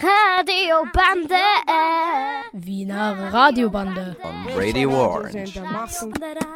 Radiobande. 0.00 1.34
Wiener 2.52 3.32
Radiobande. 3.32 4.16
On 4.22 4.46
Radio 4.54 4.90
Orange. 4.90 5.60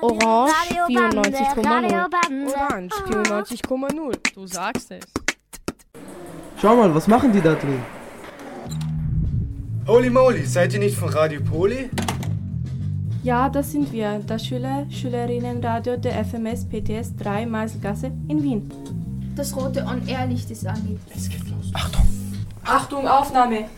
Orange 0.02 0.52
94,0. 0.88 2.08
Orange 2.54 2.94
94,0. 3.08 4.34
Du 4.34 4.46
sagst 4.46 4.90
es. 4.90 5.04
Schau 6.60 6.76
mal, 6.76 6.94
was 6.94 7.06
machen 7.06 7.32
die 7.32 7.40
da 7.40 7.54
drin? 7.54 7.82
Holy 9.86 10.10
moly, 10.10 10.44
seid 10.44 10.74
ihr 10.74 10.78
nicht 10.78 10.96
von 10.96 11.08
Radio 11.08 11.40
Poli? 11.40 11.90
Ja, 13.24 13.48
das 13.48 13.72
sind 13.72 13.92
wir, 13.92 14.20
das 14.26 14.44
Schüler, 14.46 14.86
Schülerinnenradio 14.90 15.96
der 15.96 16.24
FMS 16.24 16.64
PTS 16.68 17.16
3 17.16 17.46
Meiselgasse 17.46 18.12
in 18.28 18.42
Wien. 18.42 18.70
Das 19.34 19.56
rote 19.56 19.84
On-Air-Licht 19.84 20.50
ist 20.50 20.66
an. 20.66 21.00
Es 21.14 21.28
geht 21.28 21.48
los. 21.48 21.70
Achtung! 21.72 22.21
Achtung, 22.64 23.08
Aufnahme! 23.08 23.68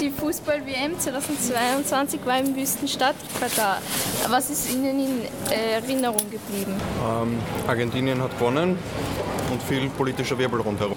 Die 0.00 0.10
Fußball-WM 0.10 0.98
2022 0.98 2.20
war 2.24 2.38
in 2.38 2.56
Wüstenstadt, 2.56 3.14
Katar. 3.38 3.78
Was 4.28 4.50
ist 4.50 4.72
Ihnen 4.72 4.98
in 4.98 5.20
Erinnerung 5.50 6.30
geblieben? 6.30 6.74
Ähm, 7.06 7.38
Argentinien 7.66 8.22
hat 8.22 8.38
gewonnen 8.38 8.78
und 9.52 9.62
viel 9.62 9.88
politischer 9.90 10.38
Wirbel 10.38 10.60
rundherum. 10.60 10.96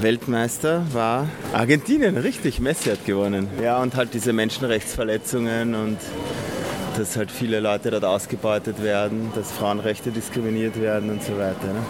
Weltmeister 0.00 0.84
war 0.92 1.28
Argentinien, 1.52 2.16
richtig. 2.16 2.60
Messi 2.60 2.90
hat 2.90 3.04
gewonnen. 3.04 3.48
Ja, 3.62 3.80
und 3.80 3.94
halt 3.94 4.14
diese 4.14 4.32
Menschenrechtsverletzungen 4.32 5.74
und 5.74 5.98
dass 6.96 7.16
halt 7.16 7.30
viele 7.30 7.60
Leute 7.60 7.90
dort 7.90 8.04
ausgebeutet 8.04 8.82
werden, 8.82 9.32
dass 9.34 9.50
Frauenrechte 9.52 10.10
diskriminiert 10.10 10.80
werden 10.80 11.10
und 11.10 11.22
so 11.22 11.36
weiter. 11.36 11.66
Ne? 11.66 11.82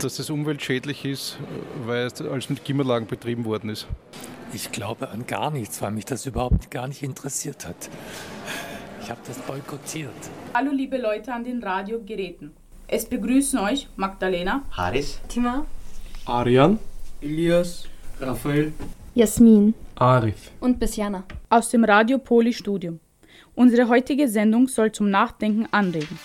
Dass 0.00 0.18
es 0.18 0.30
umweltschädlich 0.30 1.04
ist, 1.04 1.38
weil 1.86 2.06
es 2.06 2.20
alles 2.20 2.50
mit 2.50 2.64
Klimaanlagen 2.64 3.08
betrieben 3.08 3.44
worden 3.44 3.70
ist. 3.70 3.86
Ich 4.52 4.70
glaube 4.70 5.08
an 5.08 5.26
gar 5.26 5.50
nichts, 5.50 5.80
weil 5.82 5.90
mich 5.90 6.04
das 6.04 6.26
überhaupt 6.26 6.70
gar 6.70 6.86
nicht 6.86 7.02
interessiert 7.02 7.66
hat. 7.66 7.88
Ich 9.02 9.10
habe 9.10 9.20
das 9.26 9.38
boykottiert. 9.38 10.10
Hallo 10.54 10.70
liebe 10.70 10.98
Leute 10.98 11.32
an 11.32 11.44
den 11.44 11.62
Radiogeräten. 11.62 12.52
Es 12.86 13.06
begrüßen 13.06 13.58
euch 13.58 13.88
Magdalena, 13.96 14.62
Haris, 14.70 15.18
Tima, 15.28 15.64
Arian, 16.26 16.78
Elias, 17.20 17.88
Raphael, 18.20 18.72
Jasmin, 19.14 19.74
Arif 19.96 20.50
und 20.60 20.78
Bessiana 20.78 21.24
aus 21.48 21.70
dem 21.70 21.84
Radio 21.84 22.18
Poli 22.18 22.52
Studio. 22.52 22.98
Unsere 23.54 23.88
heutige 23.88 24.28
Sendung 24.28 24.68
soll 24.68 24.92
zum 24.92 25.08
Nachdenken 25.10 25.66
anregen. 25.72 26.18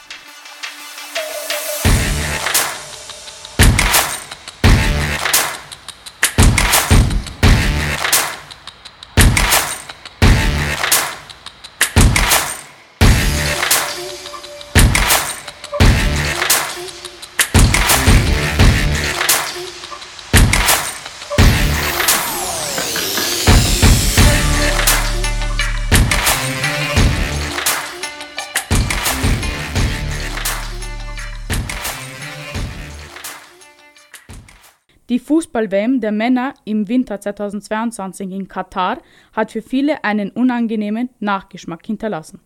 Die 35.12 35.20
Fußball-WM 35.20 36.00
der 36.00 36.14
Männer 36.14 36.54
im 36.64 36.88
Winter 36.88 37.20
2022 37.20 38.32
in 38.32 38.48
Katar 38.48 39.02
hat 39.34 39.52
für 39.52 39.62
viele 39.62 40.06
einen 40.06 40.30
unangenehmen 40.30 41.10
Nachgeschmack 41.20 41.86
hinterlassen. 41.86 42.40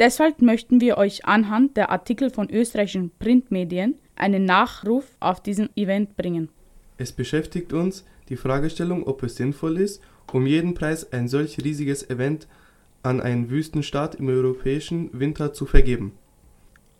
Deshalb 0.00 0.42
möchten 0.42 0.80
wir 0.80 0.98
euch 0.98 1.26
anhand 1.26 1.76
der 1.76 1.90
Artikel 1.90 2.30
von 2.30 2.50
österreichischen 2.50 3.12
Printmedien 3.20 3.94
einen 4.16 4.44
Nachruf 4.44 5.16
auf 5.20 5.40
diesen 5.40 5.68
Event 5.76 6.16
bringen. 6.16 6.48
Es 6.98 7.12
beschäftigt 7.12 7.72
uns 7.72 8.04
die 8.30 8.36
Fragestellung, 8.36 9.06
ob 9.06 9.22
es 9.22 9.36
sinnvoll 9.36 9.76
ist, 9.76 10.02
um 10.32 10.44
jeden 10.44 10.74
Preis 10.74 11.12
ein 11.12 11.28
solch 11.28 11.62
riesiges 11.62 12.10
Event 12.10 12.48
an 13.04 13.20
einen 13.20 13.48
Wüstenstaat 13.48 14.16
im 14.16 14.26
europäischen 14.26 15.08
Winter 15.12 15.52
zu 15.52 15.66
vergeben. 15.66 16.14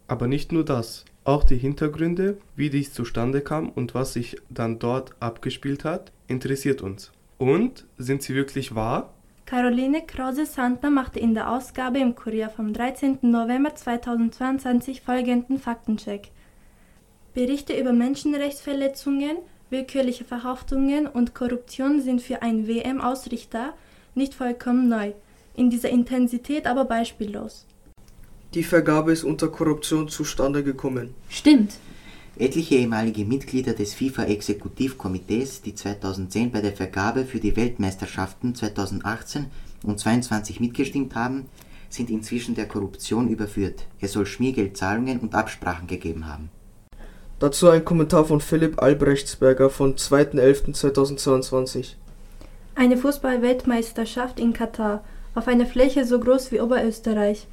Aber 0.06 0.28
nicht 0.28 0.52
nur 0.52 0.64
das, 0.64 1.04
auch 1.26 1.44
die 1.44 1.56
Hintergründe, 1.56 2.38
wie 2.54 2.70
dies 2.70 2.92
zustande 2.92 3.40
kam 3.40 3.68
und 3.68 3.94
was 3.94 4.12
sich 4.12 4.36
dann 4.48 4.78
dort 4.78 5.14
abgespielt 5.20 5.84
hat, 5.84 6.12
interessiert 6.28 6.82
uns. 6.82 7.12
Und 7.38 7.84
sind 7.98 8.22
sie 8.22 8.34
wirklich 8.34 8.74
wahr? 8.74 9.12
Caroline 9.44 10.02
Krause-Santner 10.06 10.90
machte 10.90 11.20
in 11.20 11.34
der 11.34 11.50
Ausgabe 11.50 11.98
im 11.98 12.14
Kurier 12.14 12.48
vom 12.48 12.72
13. 12.72 13.18
November 13.22 13.74
2022 13.74 15.02
folgenden 15.02 15.58
Faktencheck. 15.58 16.30
Berichte 17.34 17.78
über 17.78 17.92
Menschenrechtsverletzungen, 17.92 19.36
willkürliche 19.70 20.24
Verhaftungen 20.24 21.06
und 21.06 21.34
Korruption 21.34 22.00
sind 22.00 22.22
für 22.22 22.42
einen 22.42 22.66
WM-Ausrichter 22.66 23.74
nicht 24.14 24.34
vollkommen 24.34 24.88
neu, 24.88 25.12
in 25.54 25.70
dieser 25.70 25.90
Intensität 25.90 26.66
aber 26.66 26.84
beispiellos. 26.84 27.66
Die 28.56 28.64
Vergabe 28.64 29.12
ist 29.12 29.22
unter 29.22 29.46
Korruption 29.48 30.08
zustande 30.08 30.64
gekommen. 30.64 31.14
Stimmt. 31.28 31.74
Etliche 32.38 32.76
ehemalige 32.76 33.26
Mitglieder 33.26 33.74
des 33.74 33.92
FIFA-Exekutivkomitees, 33.92 35.60
die 35.60 35.74
2010 35.74 36.52
bei 36.52 36.62
der 36.62 36.72
Vergabe 36.72 37.26
für 37.26 37.38
die 37.38 37.54
Weltmeisterschaften 37.54 38.54
2018 38.54 39.44
und 39.82 40.00
22 40.00 40.60
mitgestimmt 40.60 41.14
haben, 41.14 41.50
sind 41.90 42.08
inzwischen 42.08 42.54
der 42.54 42.66
Korruption 42.66 43.28
überführt. 43.28 43.84
Es 44.00 44.12
soll 44.12 44.24
Schmiergeldzahlungen 44.24 45.20
und 45.20 45.34
Absprachen 45.34 45.86
gegeben 45.86 46.26
haben. 46.26 46.48
Dazu 47.38 47.68
ein 47.68 47.84
Kommentar 47.84 48.24
von 48.24 48.40
Philipp 48.40 48.80
Albrechtsberger 48.80 49.68
von 49.68 49.96
2.11.2022. 49.96 51.96
Eine 52.74 52.96
Fußball-Weltmeisterschaft 52.96 54.40
in 54.40 54.54
Katar, 54.54 55.04
auf 55.34 55.46
einer 55.46 55.66
Fläche 55.66 56.06
so 56.06 56.18
groß 56.18 56.52
wie 56.52 56.62
Oberösterreich. 56.62 57.46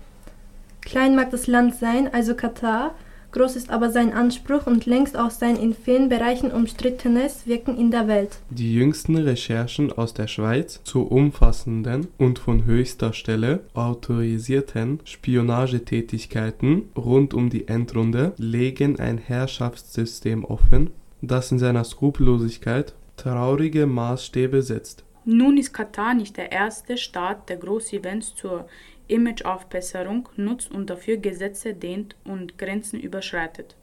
Klein 0.86 1.16
mag 1.16 1.32
das 1.32 1.48
Land 1.48 1.76
sein, 1.76 2.14
also 2.14 2.36
Katar, 2.36 2.94
groß 3.32 3.56
ist 3.56 3.70
aber 3.70 3.90
sein 3.90 4.14
Anspruch 4.14 4.68
und 4.68 4.86
längst 4.86 5.18
auch 5.18 5.32
sein 5.32 5.56
in 5.56 5.74
vielen 5.74 6.08
Bereichen 6.08 6.52
umstrittenes 6.52 7.48
Wirken 7.48 7.78
in 7.78 7.90
der 7.90 8.08
Welt. 8.08 8.40
Die 8.50 8.74
jüngsten 8.74 9.18
Recherchen 9.18 9.92
aus 9.92 10.14
der 10.14 10.28
Schweiz 10.28 10.82
zu 10.84 11.04
umfassenden 11.04 12.08
und 12.18 12.38
von 12.38 12.66
höchster 12.66 13.14
Stelle 13.14 13.62
autorisierten 13.74 15.00
Spionagetätigkeiten 15.04 16.90
rund 16.96 17.34
um 17.34 17.50
die 17.50 17.68
Endrunde 17.68 18.34
legen 18.38 19.00
ein 19.00 19.18
Herrschaftssystem 19.18 20.46
offen, 20.46 20.92
das 21.22 21.52
in 21.52 21.60
seiner 21.60 21.86
Skrupellosigkeit 21.86 22.94
traurige 23.18 23.88
Maßstäbe 23.88 24.62
setzt. 24.62 25.04
Nun 25.26 25.58
ist 25.58 25.74
Katar 25.74 26.14
nicht 26.14 26.36
der 26.36 26.52
erste 26.52 26.98
Staat, 26.98 27.48
der 27.48 27.56
Großevents 27.56 28.36
zur 28.36 28.68
Imageaufbesserung 29.08 30.30
nutzt 30.36 30.72
und 30.72 30.90
dafür 30.90 31.18
Gesetze 31.18 31.74
dehnt 31.74 32.16
und 32.24 32.58
Grenzen 32.58 33.00
überschreitet. 33.00 33.76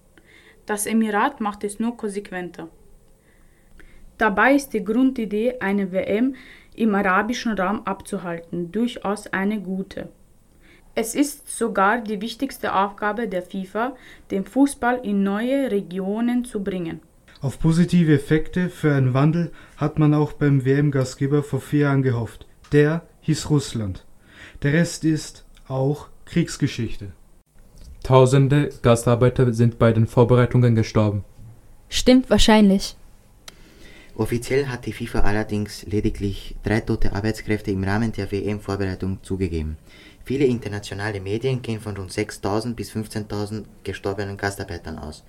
Das 0.67 0.87
Emirat 0.87 1.41
macht 1.41 1.65
es 1.65 1.79
nur 1.79 1.97
konsequenter. 1.97 2.69
Dabei 4.19 4.55
ist 4.55 4.75
die 4.75 4.85
Grundidee, 4.85 5.61
eine 5.61 5.93
WM 5.93 6.35
im 6.75 6.95
arabischen 6.95 7.53
Raum 7.53 7.83
abzuhalten, 7.87 8.71
durchaus 8.71 9.27
eine 9.29 9.61
gute. 9.61 10.09
Es 10.95 11.15
ist 11.15 11.57
sogar 11.57 12.03
die 12.03 12.21
wichtigste 12.21 12.75
Aufgabe 12.75 13.29
der 13.29 13.43
FIFA, 13.43 13.97
den 14.31 14.45
Fußball 14.45 15.01
in 15.03 15.23
neue 15.23 15.71
Regionen 15.71 16.45
zu 16.45 16.63
bringen. 16.63 17.01
Auf 17.41 17.59
positive 17.59 18.13
Effekte 18.13 18.69
für 18.69 18.95
einen 18.95 19.15
Wandel 19.15 19.53
hat 19.77 19.99
man 19.99 20.13
auch 20.13 20.35
beim 20.35 20.65
WM-Gastgeber 20.65 21.43
vor 21.43 21.61
vier 21.61 21.81
Jahren 21.81 22.03
gehofft. 22.03 22.47
Der 22.73 23.07
hieß 23.23 23.49
Russland. 23.49 24.05
Der 24.63 24.75
Rest 24.75 25.05
ist 25.05 25.47
auch 25.69 26.09
Kriegsgeschichte. 26.27 27.13
Tausende 28.03 28.69
Gastarbeiter 28.83 29.55
sind 29.55 29.79
bei 29.79 29.91
den 29.91 30.07
Vorbereitungen 30.07 30.75
gestorben. 30.75 31.25
Stimmt 31.89 32.29
wahrscheinlich. 32.29 32.95
Offiziell 34.17 34.67
hat 34.67 34.85
die 34.85 34.93
FIFA 34.93 35.21
allerdings 35.21 35.87
lediglich 35.87 36.57
drei 36.63 36.81
tote 36.81 37.15
Arbeitskräfte 37.15 37.71
im 37.71 37.85
Rahmen 37.85 38.13
der 38.13 38.31
WM-Vorbereitung 38.31 39.21
zugegeben. 39.23 39.79
Viele 40.25 40.45
internationale 40.45 41.23
Medien 41.23 41.63
gehen 41.63 41.81
von 41.81 41.97
rund 41.97 42.11
6.000 42.11 42.75
bis 42.75 42.93
15.000 42.93 43.65
gestorbenen 43.83 44.37
Gastarbeitern 44.37 44.99
aus. 44.99 45.25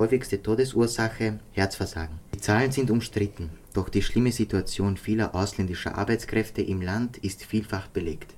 Häufigste 0.00 0.42
Todesursache 0.42 1.38
Herzversagen. 1.52 2.18
Die 2.34 2.40
Zahlen 2.40 2.72
sind 2.72 2.90
umstritten, 2.90 3.50
doch 3.72 3.88
die 3.88 4.02
schlimme 4.02 4.32
Situation 4.32 4.96
vieler 4.96 5.32
ausländischer 5.32 5.96
Arbeitskräfte 5.96 6.60
im 6.60 6.82
Land 6.82 7.18
ist 7.18 7.44
vielfach 7.44 7.86
belegt. 7.86 8.34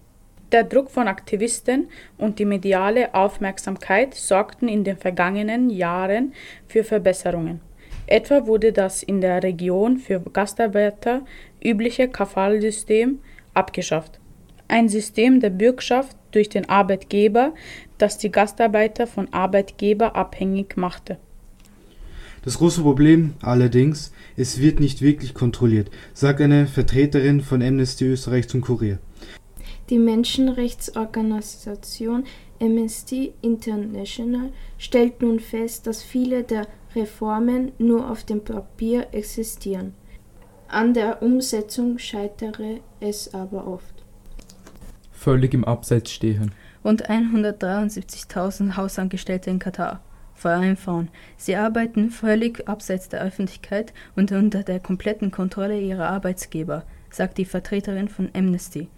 Der 0.57 0.65
Druck 0.65 0.91
von 0.91 1.07
Aktivisten 1.07 1.89
und 2.17 2.39
die 2.39 2.47
mediale 2.47 3.13
Aufmerksamkeit 3.13 4.15
sorgten 4.15 4.69
in 4.69 4.85
den 4.85 4.97
vergangenen 4.97 5.69
Jahren 5.69 6.33
für 6.67 6.83
Verbesserungen. 6.83 7.61
Etwa 8.07 8.47
wurde 8.47 8.73
das 8.73 9.03
in 9.03 9.21
der 9.21 9.43
Region 9.43 9.99
für 9.99 10.19
Gastarbeiter 10.19 11.27
übliche 11.63 12.09
Kafal-System 12.09 13.19
abgeschafft. 13.53 14.19
Ein 14.67 14.89
System 14.89 15.41
der 15.41 15.51
Bürgschaft 15.51 16.17
durch 16.31 16.49
den 16.49 16.67
Arbeitgeber, 16.71 17.53
das 17.99 18.17
die 18.17 18.33
Gastarbeiter 18.33 19.07
von 19.07 19.31
Arbeitgeber 19.35 20.17
abhängig 20.17 20.79
machte. 20.79 21.19
Das 22.45 22.57
große 22.57 22.81
Problem 22.81 23.35
allerdings, 23.43 24.11
es 24.39 24.59
wird 24.59 24.81
nicht 24.81 25.03
wirklich 25.03 25.35
kontrolliert, 25.35 25.91
sagt 26.15 26.41
eine 26.41 26.67
Vertreterin 26.67 27.43
von 27.43 27.61
Amnesty 27.61 28.07
Österreich 28.07 28.49
zum 28.49 28.63
Kurier. 28.63 28.99
Die 29.89 29.99
Menschenrechtsorganisation 29.99 32.25
Amnesty 32.61 33.35
International 33.41 34.51
stellt 34.79 35.23
nun 35.23 35.39
fest, 35.39 35.87
dass 35.87 36.03
viele 36.03 36.43
der 36.43 36.67
Reformen 36.95 37.71
nur 37.79 38.11
auf 38.11 38.25
dem 38.25 38.43
Papier 38.43 39.07
existieren. 39.13 39.95
An 40.69 40.95
der 40.95 41.23
Umsetzung 41.23 41.99
scheitere 41.99 42.81
es 42.99 43.33
aber 43.33 43.69
oft. 43.69 43.95
Völlig 45.13 45.55
im 45.55 45.65
Abseits 45.65 46.11
stehen. 46.11 46.51
Rund 46.85 47.09
173.000 47.09 48.77
Hausangestellte 48.77 49.51
in 49.51 49.61
Katar, 49.61 50.01
vor 50.35 50.51
allem 50.53 50.77
Frauen. 50.77 51.09
Sie 51.37 51.55
arbeiten 51.55 52.11
völlig 52.11 52.69
abseits 52.69 53.09
der 53.09 53.23
Öffentlichkeit 53.23 53.93
und 54.17 54.33
unter 54.33 54.65
der 54.65 54.81
kompletten 54.81 55.31
Kontrolle 55.31 55.81
ihrer 55.81 56.09
Arbeitsgeber, 56.09 56.83
sagt 57.11 57.39
die 57.39 57.45
Vertreterin 57.45 58.09
von 58.09 58.31
Amnesty. 58.35 58.89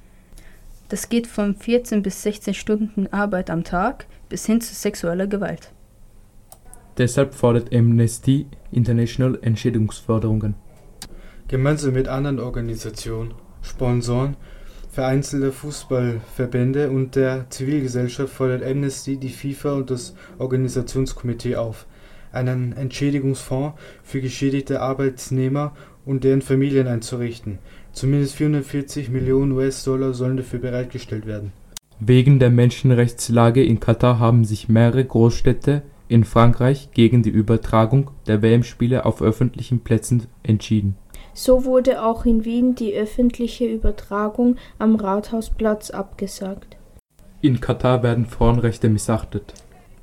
Das 0.89 1.11
geht 1.11 1.27
von 1.27 1.55
14 1.55 2.03
bis 2.03 2.23
16 2.23 2.55
Stunden 2.55 3.07
Arbeit 3.09 3.51
am 3.51 3.63
Tag 3.63 4.07
bis 4.29 4.47
hin 4.47 4.61
zu 4.61 4.75
sexueller 4.75 5.27
Gewalt. 5.27 5.71
Deshalb 6.97 7.35
fordert 7.35 7.75
Amnesty 7.75 8.47
International 8.73 9.39
Entschädigungsforderungen. 9.43 10.55
Gemeinsam 11.47 11.95
mit 11.95 12.09
anderen 12.09 12.41
Organisationen, 12.41 13.35
Sponsoren, 13.63 14.37
vereinzelte 14.91 15.53
Fußballverbände 15.53 16.91
und 16.91 17.15
der 17.15 17.49
Zivilgesellschaft 17.51 18.33
fordert 18.33 18.65
Amnesty 18.65 19.17
die 19.17 19.29
FIFA 19.29 19.75
und 19.75 19.91
das 19.91 20.15
Organisationskomitee 20.39 21.57
auf, 21.57 21.87
einen 22.33 22.73
Entschädigungsfonds 22.73 23.79
für 24.03 24.21
geschädigte 24.21 24.81
Arbeitnehmer 24.81 25.75
und 26.05 26.25
deren 26.25 26.43
Familien 26.43 26.89
einzurichten. 26.89 27.59
Zumindest 27.99 28.37
440 28.37 29.09
Millionen 29.09 29.51
US-Dollar 29.51 30.15
sollen 30.15 30.37
dafür 30.37 30.61
bereitgestellt 30.61 31.27
werden. 31.27 31.51
Wegen 31.99 32.39
der 32.39 32.49
Menschenrechtslage 32.49 33.65
in 33.65 33.81
Katar 33.81 34.21
haben 34.21 34.45
sich 34.45 34.69
mehrere 34.69 35.05
Großstädte 35.05 35.83
in 36.07 36.23
Frankreich 36.23 36.91
gegen 36.95 37.25
die 37.25 37.31
Übertragung 37.31 38.13
der 38.29 38.41
WM-Spiele 38.41 39.05
auf 39.05 39.21
öffentlichen 39.21 39.81
Plätzen 39.81 40.29
entschieden. 40.45 40.95
So 41.35 41.65
wurde 41.65 42.05
auch 42.05 42.25
in 42.25 42.45
Wien 42.45 42.77
die 42.77 42.95
öffentliche 42.95 43.67
Übertragung 43.67 44.59
am 44.79 44.95
Rathausplatz 44.95 45.91
abgesagt. 45.91 46.77
In 47.41 47.61
Katar 47.61 48.05
werden 48.05 48.27
Frauenrechte 48.27 48.89
missachtet. 48.89 49.55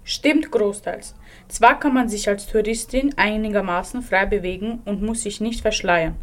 Stimmt 0.08 0.52
großteils. 0.52 1.16
Zwar 1.48 1.80
kann 1.80 1.94
man 1.94 2.10
sich 2.10 2.30
als 2.30 2.46
Touristin 2.46 3.16
einigermaßen 3.18 4.04
frei 4.04 4.28
bewegen 4.28 4.80
und 4.86 5.02
muss 5.02 5.24
sich 5.24 5.42
nicht 5.42 5.62
verschleiern. 5.62 6.14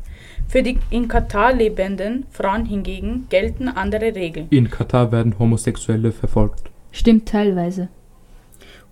Für 0.47 0.63
die 0.63 0.79
in 0.91 1.09
Katar 1.09 1.53
lebenden 1.53 2.25
Frauen 2.31 2.65
hingegen 2.65 3.27
gelten 3.29 3.67
andere 3.67 4.15
Regeln. 4.15 4.47
In 4.51 4.71
Katar 4.71 5.11
werden 5.11 5.37
Homosexuelle 5.37 6.13
verfolgt. 6.13 6.71
Stimmt 6.93 7.29
teilweise. 7.29 7.89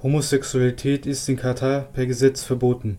Homosexualität 0.03 1.07
ist 1.07 1.29
in 1.29 1.37
Katar 1.37 1.83
per 1.93 2.07
Gesetz 2.07 2.43
verboten. 2.43 2.99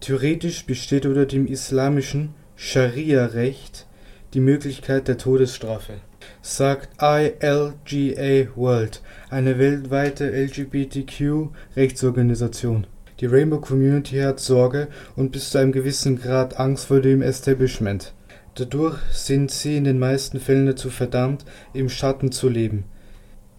Theoretisch 0.00 0.64
besteht 0.64 1.04
unter 1.04 1.26
dem 1.26 1.46
islamischen 1.46 2.34
Scharia-Recht 2.56 3.86
die 4.32 4.40
Möglichkeit 4.40 5.06
der 5.08 5.18
Todesstrafe, 5.18 5.94
sagt 6.42 6.90
ILGA 7.00 8.48
World, 8.56 9.00
eine 9.30 9.58
weltweite 9.58 10.30
LGBTQ-Rechtsorganisation. 10.30 12.86
Die 13.20 13.26
Rainbow 13.26 13.60
Community 13.60 14.18
hat 14.18 14.40
Sorge 14.40 14.88
und 15.16 15.32
bis 15.32 15.50
zu 15.50 15.58
einem 15.58 15.72
gewissen 15.72 16.20
Grad 16.20 16.58
Angst 16.58 16.86
vor 16.86 17.00
dem 17.00 17.22
Establishment. 17.22 18.12
Dadurch 18.56 18.98
sind 19.12 19.50
sie 19.50 19.76
in 19.76 19.84
den 19.84 19.98
meisten 19.98 20.40
Fällen 20.40 20.66
dazu 20.66 20.90
verdammt, 20.90 21.44
im 21.72 21.88
Schatten 21.88 22.32
zu 22.32 22.48
leben. 22.48 22.84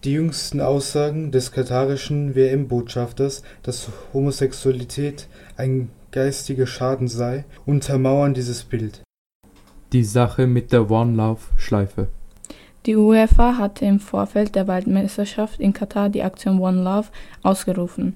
Die 0.04 0.14
jüngsten 0.14 0.62
Aussagen 0.62 1.32
des 1.32 1.52
katarischen 1.52 2.36
WM-Botschafters, 2.36 3.44
dass 3.64 3.90
Homosexualität 4.14 5.28
ein 5.58 5.90
geistiger 6.12 6.68
Schaden 6.68 7.08
sei, 7.08 7.46
untermauern 7.66 8.34
dieses 8.34 8.64
Bild. 8.64 9.02
Die 9.94 10.04
Sache 10.04 10.48
mit 10.48 10.72
der 10.72 10.92
One 10.92 11.16
Love 11.16 11.42
Schleife. 11.58 12.08
Die 12.86 12.96
UEFA 12.96 13.58
hatte 13.58 13.84
im 13.86 14.00
Vorfeld 14.00 14.54
der 14.54 14.68
Weltmeisterschaft 14.68 15.60
in 15.60 15.74
Katar 15.74 16.10
die 16.10 16.22
Aktion 16.22 16.60
One 16.60 16.84
Love 16.84 17.08
ausgerufen. 17.42 18.16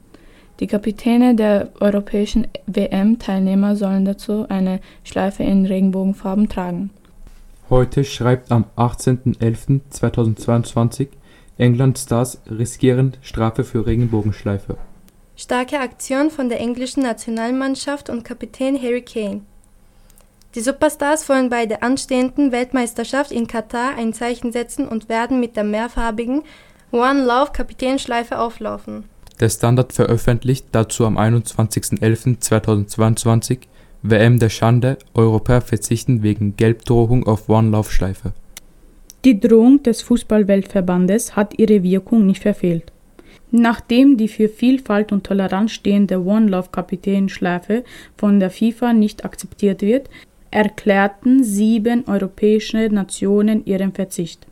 Die 0.59 0.67
Kapitäne 0.67 1.33
der 1.35 1.71
europäischen 1.79 2.45
WM-Teilnehmer 2.67 3.75
sollen 3.75 4.05
dazu 4.05 4.45
eine 4.47 4.79
Schleife 5.03 5.41
in 5.43 5.65
Regenbogenfarben 5.65 6.47
tragen. 6.49 6.91
Heute 7.69 8.03
schreibt 8.03 8.51
am 8.51 8.65
18.11.2022 8.75 11.07
England 11.57 11.97
Stars 11.97 12.41
riskieren 12.49 13.13
Strafe 13.21 13.63
für 13.63 13.87
Regenbogenschleife. 13.87 14.77
Starke 15.35 15.79
Aktion 15.79 16.29
von 16.29 16.49
der 16.49 16.59
englischen 16.59 17.01
Nationalmannschaft 17.03 18.09
und 18.09 18.23
Kapitän 18.23 18.79
Harry 18.79 19.01
Kane. 19.01 19.41
Die 20.55 20.61
Superstars 20.61 21.29
wollen 21.29 21.49
bei 21.49 21.67
der 21.67 21.83
anstehenden 21.83 22.51
Weltmeisterschaft 22.51 23.31
in 23.31 23.45
Katar 23.45 23.95
ein 23.95 24.13
Zeichen 24.13 24.51
setzen 24.51 24.87
und 24.87 25.07
werden 25.07 25.39
mit 25.39 25.55
der 25.55 25.63
mehrfarbigen 25.63 26.41
One 26.91 27.23
Love 27.23 27.51
Kapitänschleife 27.53 28.39
auflaufen. 28.39 29.03
Der 29.39 29.49
Standard 29.49 29.93
veröffentlicht 29.93 30.65
dazu 30.71 31.05
am 31.05 31.19
21.11.2022 31.19 33.59
WM 34.01 34.39
der 34.39 34.49
Schande, 34.49 34.97
Europäer 35.13 35.61
verzichten 35.61 36.23
wegen 36.23 36.57
Gelbdrohung 36.57 37.27
auf 37.27 37.47
One 37.47 37.69
Love 37.69 37.91
Schleife. 37.91 38.33
Die 39.23 39.39
Drohung 39.39 39.83
des 39.83 40.01
Fußballweltverbandes 40.01 41.35
hat 41.35 41.59
ihre 41.59 41.83
Wirkung 41.83 42.25
nicht 42.25 42.41
verfehlt. 42.41 42.91
Nachdem 43.51 44.17
die 44.17 44.27
für 44.27 44.49
Vielfalt 44.49 45.11
und 45.11 45.25
Toleranz 45.25 45.71
stehende 45.71 46.23
One 46.23 46.47
Love 46.47 46.69
Kapitänschleife 46.71 47.83
von 48.15 48.39
der 48.39 48.49
FIFA 48.49 48.93
nicht 48.93 49.25
akzeptiert 49.25 49.81
wird, 49.81 50.09
erklärten 50.51 51.43
sieben 51.43 52.07
europäische 52.07 52.89
Nationen 52.89 53.65
ihren 53.65 53.93
Verzicht. 53.93 54.47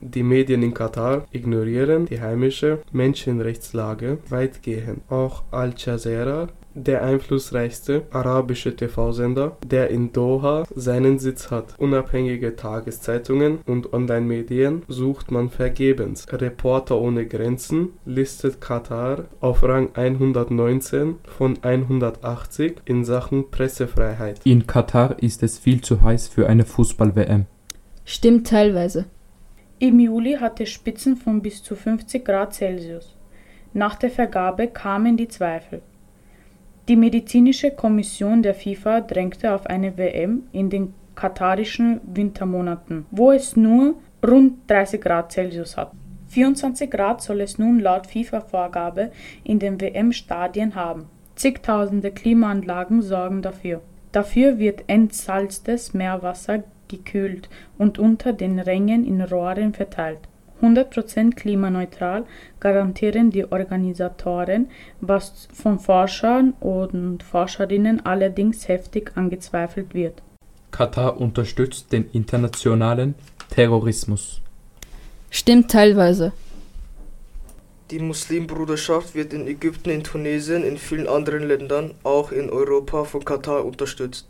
Die 0.00 0.24
Medien 0.24 0.64
in 0.64 0.74
Katar 0.74 1.26
ignorieren 1.30 2.06
die 2.06 2.20
heimische 2.20 2.82
Menschenrechtslage 2.90 4.18
weitgehend. 4.28 5.08
Auch 5.08 5.44
Al 5.52 5.74
Jazeera, 5.76 6.48
der 6.74 7.02
einflussreichste 7.02 8.02
arabische 8.10 8.74
TV-Sender, 8.74 9.56
der 9.64 9.90
in 9.90 10.12
Doha 10.12 10.64
seinen 10.74 11.18
Sitz 11.18 11.50
hat. 11.50 11.74
Unabhängige 11.78 12.56
Tageszeitungen 12.56 13.58
und 13.66 13.92
Online-Medien 13.92 14.82
sucht 14.88 15.30
man 15.30 15.50
vergebens. 15.50 16.26
Reporter 16.30 16.98
ohne 16.98 17.26
Grenzen 17.26 17.90
listet 18.04 18.60
Katar 18.60 19.24
auf 19.40 19.62
Rang 19.62 19.90
119 19.94 21.16
von 21.24 21.58
180 21.62 22.76
in 22.84 23.04
Sachen 23.04 23.50
Pressefreiheit. 23.50 24.40
In 24.44 24.66
Katar 24.66 25.22
ist 25.22 25.42
es 25.42 25.58
viel 25.58 25.80
zu 25.80 26.02
heiß 26.02 26.28
für 26.28 26.48
eine 26.48 26.64
Fußball-WM. 26.64 27.46
Stimmt 28.04 28.48
teilweise. 28.48 29.06
Im 29.78 29.98
Juli 29.98 30.34
hatte 30.34 30.66
Spitzen 30.66 31.16
von 31.16 31.42
bis 31.42 31.62
zu 31.62 31.74
50 31.74 32.24
Grad 32.24 32.54
Celsius. 32.54 33.16
Nach 33.72 33.94
der 33.94 34.10
Vergabe 34.10 34.68
kamen 34.68 35.16
die 35.16 35.28
Zweifel. 35.28 35.82
Die 36.88 36.96
medizinische 36.96 37.70
Kommission 37.70 38.42
der 38.42 38.54
FIFA 38.54 39.02
drängte 39.02 39.54
auf 39.54 39.66
eine 39.66 39.96
WM 39.96 40.44
in 40.50 40.68
den 40.68 40.94
katarischen 41.14 42.00
Wintermonaten, 42.04 43.06
wo 43.12 43.30
es 43.30 43.56
nur 43.56 43.94
rund 44.26 44.68
30 44.68 45.00
Grad 45.00 45.30
Celsius 45.30 45.76
hat. 45.76 45.92
24 46.28 46.90
Grad 46.90 47.22
soll 47.22 47.40
es 47.42 47.58
nun 47.58 47.78
laut 47.78 48.06
FIFA-Vorgabe 48.06 49.12
in 49.44 49.58
den 49.58 49.80
WM-Stadien 49.80 50.74
haben. 50.74 51.06
Zigtausende 51.36 52.10
Klimaanlagen 52.10 53.02
sorgen 53.02 53.42
dafür. 53.42 53.82
Dafür 54.10 54.58
wird 54.58 54.84
entsalztes 54.88 55.94
Meerwasser 55.94 56.64
gekühlt 56.88 57.48
und 57.78 57.98
unter 57.98 58.32
den 58.32 58.58
Rängen 58.58 59.04
in 59.04 59.20
Rohren 59.20 59.72
verteilt. 59.72 60.28
100% 60.62 61.34
klimaneutral 61.34 62.24
garantieren 62.60 63.30
die 63.30 63.50
Organisatoren, 63.50 64.70
was 65.00 65.48
von 65.52 65.78
Forschern 65.78 66.54
und 66.60 67.22
Forscherinnen 67.22 68.06
allerdings 68.06 68.68
heftig 68.68 69.12
angezweifelt 69.16 69.92
wird. 69.92 70.22
Katar 70.70 71.20
unterstützt 71.20 71.92
den 71.92 72.08
internationalen 72.12 73.14
Terrorismus. 73.50 74.40
Stimmt 75.30 75.70
teilweise. 75.70 76.32
Die 77.90 77.98
Muslimbruderschaft 77.98 79.14
wird 79.14 79.34
in 79.34 79.46
Ägypten, 79.46 79.90
in 79.90 80.02
Tunesien, 80.02 80.64
in 80.64 80.78
vielen 80.78 81.06
anderen 81.06 81.46
Ländern, 81.46 81.92
auch 82.04 82.32
in 82.32 82.48
Europa 82.48 83.04
von 83.04 83.22
Katar 83.22 83.66
unterstützt. 83.66 84.26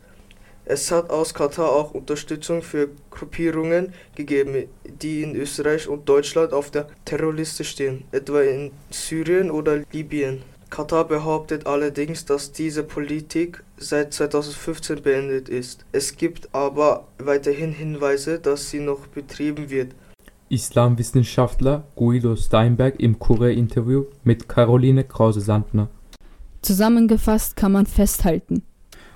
Es 0.65 0.91
hat 0.91 1.09
aus 1.09 1.33
Katar 1.33 1.69
auch 1.69 1.91
Unterstützung 1.93 2.61
für 2.61 2.89
Gruppierungen 3.11 3.93
gegeben, 4.15 4.65
die 5.01 5.21
in 5.21 5.35
Österreich 5.35 5.89
und 5.89 6.07
Deutschland 6.07 6.53
auf 6.53 6.71
der 6.71 6.87
Terrorliste 7.03 7.65
stehen, 7.65 8.05
etwa 8.11 8.41
in 8.41 8.71
Syrien 8.89 9.51
oder 9.51 9.81
Libyen. 9.91 10.41
Katar 10.69 11.07
behauptet 11.07 11.67
allerdings, 11.67 12.25
dass 12.25 12.51
diese 12.51 12.83
Politik 12.83 13.63
seit 13.77 14.13
2015 14.13 15.03
beendet 15.03 15.49
ist. 15.49 15.85
Es 15.91 16.15
gibt 16.15 16.49
aber 16.55 17.07
weiterhin 17.19 17.73
Hinweise, 17.73 18.39
dass 18.39 18.69
sie 18.71 18.79
noch 18.79 19.05
betrieben 19.07 19.69
wird. 19.69 19.91
Islamwissenschaftler 20.49 21.83
Guido 21.95 22.35
Steinberg 22.35 22.99
im 22.99 23.19
Kurier-Interview 23.19 24.05
mit 24.23 24.47
Caroline 24.47 25.03
Krause-Sandner. 25.03 25.89
Zusammengefasst 26.61 27.55
kann 27.55 27.73
man 27.73 27.85
festhalten, 27.85 28.63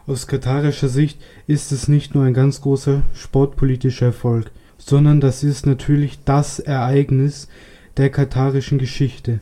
aus 0.07 0.25
katarischer 0.25 0.89
Sicht 0.89 1.19
ist 1.45 1.71
es 1.71 1.87
nicht 1.87 2.15
nur 2.15 2.23
ein 2.23 2.33
ganz 2.33 2.61
großer 2.61 3.03
sportpolitischer 3.13 4.07
Erfolg, 4.07 4.51
sondern 4.77 5.19
das 5.19 5.43
ist 5.43 5.65
natürlich 5.65 6.19
das 6.23 6.59
Ereignis 6.59 7.49
der 7.97 8.09
katarischen 8.09 8.77
Geschichte. 8.77 9.41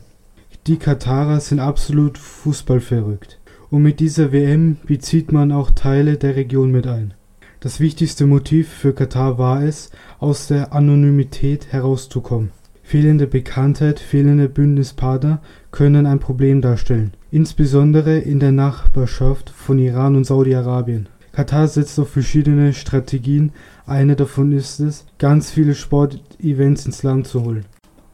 Die 0.66 0.78
Katarer 0.78 1.38
sind 1.38 1.60
absolut 1.60 2.18
fußballverrückt. 2.18 3.38
Und 3.70 3.82
mit 3.82 4.00
dieser 4.00 4.32
WM 4.32 4.78
bezieht 4.84 5.32
man 5.32 5.52
auch 5.52 5.70
Teile 5.70 6.16
der 6.16 6.36
Region 6.36 6.70
mit 6.70 6.86
ein. 6.86 7.14
Das 7.60 7.80
wichtigste 7.80 8.26
Motiv 8.26 8.68
für 8.68 8.92
Katar 8.92 9.38
war 9.38 9.62
es, 9.62 9.90
aus 10.18 10.48
der 10.48 10.72
Anonymität 10.72 11.72
herauszukommen. 11.72 12.50
Fehlende 12.86 13.26
Bekanntheit, 13.26 14.00
fehlende 14.00 14.48
Bündnispartner 14.48 15.42
können 15.72 16.06
ein 16.06 16.20
Problem 16.20 16.60
darstellen 16.60 17.12
insbesondere 17.36 18.16
in 18.18 18.40
der 18.40 18.52
Nachbarschaft 18.52 19.50
von 19.50 19.78
Iran 19.78 20.16
und 20.16 20.24
Saudi-Arabien. 20.24 21.06
Katar 21.32 21.68
setzt 21.68 21.98
auf 21.98 22.08
verschiedene 22.08 22.72
Strategien, 22.72 23.52
eine 23.84 24.16
davon 24.16 24.52
ist 24.52 24.80
es, 24.80 25.04
ganz 25.18 25.50
viele 25.50 25.74
Sportevents 25.74 26.86
ins 26.86 27.02
Land 27.02 27.26
zu 27.26 27.44
holen. 27.44 27.66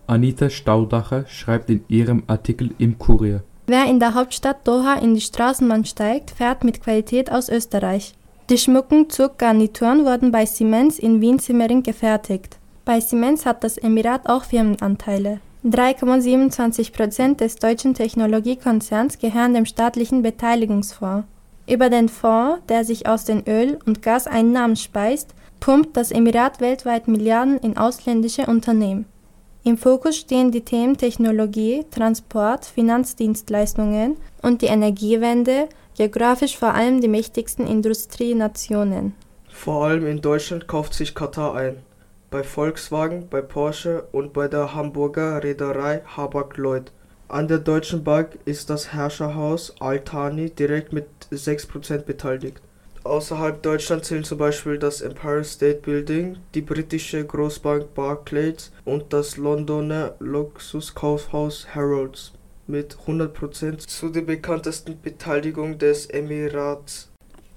Anita 0.09 0.51
Staudacher 0.51 1.25
schreibt 1.29 1.71
in 1.71 1.85
ihrem 1.87 2.25
Artikel 2.27 2.71
im 2.79 2.99
Kurier. 2.99 3.45
Wer 3.69 3.89
in 3.89 4.01
der 4.01 4.15
Hauptstadt 4.15 4.67
Doha 4.67 4.95
in 4.95 5.15
die 5.15 5.21
Straßenbahn 5.21 5.85
steigt, 5.85 6.33
fährt 6.33 6.65
mit 6.65 6.83
Qualität 6.83 7.31
aus 7.31 7.49
Österreich. 7.49 8.15
Die 8.51 8.59
schmucken 8.59 9.09
Zuggarnituren 9.09 10.05
wurden 10.05 10.33
bei 10.33 10.47
Siemens 10.47 10.99
in 10.99 11.21
Wien-Simmering 11.21 11.85
gefertigt. 11.85 12.59
Bei 12.85 12.99
Siemens 12.99 13.47
hat 13.47 13.63
das 13.63 13.79
Emirat 13.79 14.29
auch 14.29 14.43
Firmenanteile. 14.43 15.39
3,27 15.65 16.93
Prozent 16.93 17.41
des 17.41 17.55
deutschen 17.57 17.95
Technologiekonzerns 17.95 19.21
gehören 19.21 19.55
dem 19.55 19.67
staatlichen 19.67 20.23
Beteiligungsfonds. 20.23 21.29
Über 21.69 21.91
den 21.91 22.09
Fonds, 22.09 22.61
der 22.69 22.85
sich 22.85 23.07
aus 23.07 23.25
den 23.25 23.47
Öl- 23.47 23.79
und 23.87 24.03
Gaseinnahmen 24.03 24.75
speist, 24.75 25.33
pumpt 25.61 25.97
das 25.97 26.11
Emirat 26.11 26.61
weltweit 26.61 27.07
Milliarden 27.07 27.59
in 27.59 27.77
ausländische 27.77 28.47
Unternehmen. 28.47 29.07
Im 29.63 29.79
Fokus 29.79 30.17
stehen 30.17 30.51
die 30.51 30.65
Themen 30.65 30.97
Technologie, 30.97 31.87
Transport, 31.93 32.65
Finanzdienstleistungen 32.65 34.17
und 34.43 34.61
die 34.61 34.67
Energiewende, 34.67 35.69
geografisch 35.97 36.59
vor 36.59 36.75
allem 36.75 37.01
die 37.01 37.07
mächtigsten 37.07 37.69
Industrienationen. 37.69 39.15
Vor 39.49 39.85
allem 39.85 40.05
in 40.05 40.21
Deutschland 40.21 40.67
kauft 40.67 40.95
sich 40.95 41.15
Katar 41.15 41.55
ein 41.55 41.77
bei 42.33 42.43
Volkswagen, 42.43 43.29
bei 43.29 43.43
Porsche 43.43 44.09
und 44.11 44.33
bei 44.33 44.49
der 44.49 44.75
Hamburger 44.75 45.45
Reederei 45.45 46.01
Hapag-Lloyd. 46.17 46.91
An 47.29 47.47
der 47.47 47.59
Deutschen 47.59 48.03
Bank 48.03 48.39
ist 48.47 48.71
das 48.71 48.93
Herrscherhaus 48.95 49.75
Al-Thani 49.81 50.51
direkt 50.51 50.95
mit 50.95 51.07
6% 51.31 51.99
beteiligt. 51.99 52.61
Außerhalb 53.05 53.63
Deutschlands 53.63 54.09
zählen 54.09 54.25
zum 54.25 54.39
Beispiel 54.39 54.79
das 54.79 55.03
Empire 55.03 55.45
State 55.45 55.81
Building, 55.83 56.39
die 56.55 56.63
britische 56.63 57.25
Großbank 57.25 57.95
Barclays 57.95 58.73
und 58.87 59.13
das 59.13 59.37
Londoner 59.37 60.15
Luxuskaufhaus 60.19 61.75
Harrods 61.75 62.33
mit 62.67 62.97
100% 63.07 63.79
zu 63.87 64.09
den 64.09 64.25
bekanntesten 64.25 64.99
Beteiligungen 65.03 65.79
des 65.79 66.07
Emirats. 66.07 67.12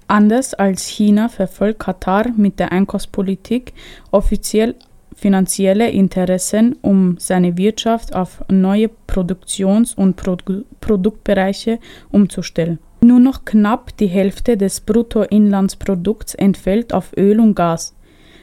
Anders 0.08 0.54
als 0.54 0.86
China 0.86 1.28
verfolgt 1.28 1.80
Katar 1.80 2.26
mit 2.36 2.60
der 2.60 2.70
Einkaufspolitik 2.70 3.72
offiziell 4.12 4.76
finanzielle 5.16 5.90
Interessen, 5.90 6.76
um 6.82 7.16
seine 7.18 7.56
Wirtschaft 7.56 8.14
auf 8.14 8.44
neue 8.48 8.88
Produktions- 9.06 9.94
und 9.94 10.16
Produ 10.16 10.64
Produktbereiche 10.80 11.78
umzustellen. 12.12 12.78
Nur 13.00 13.18
noch 13.18 13.44
knapp 13.44 13.96
die 13.96 14.06
Hälfte 14.06 14.56
des 14.56 14.80
Bruttoinlandsprodukts 14.80 16.34
entfällt 16.34 16.92
auf 16.92 17.12
Öl 17.16 17.40
und 17.40 17.54
Gas. 17.54 17.94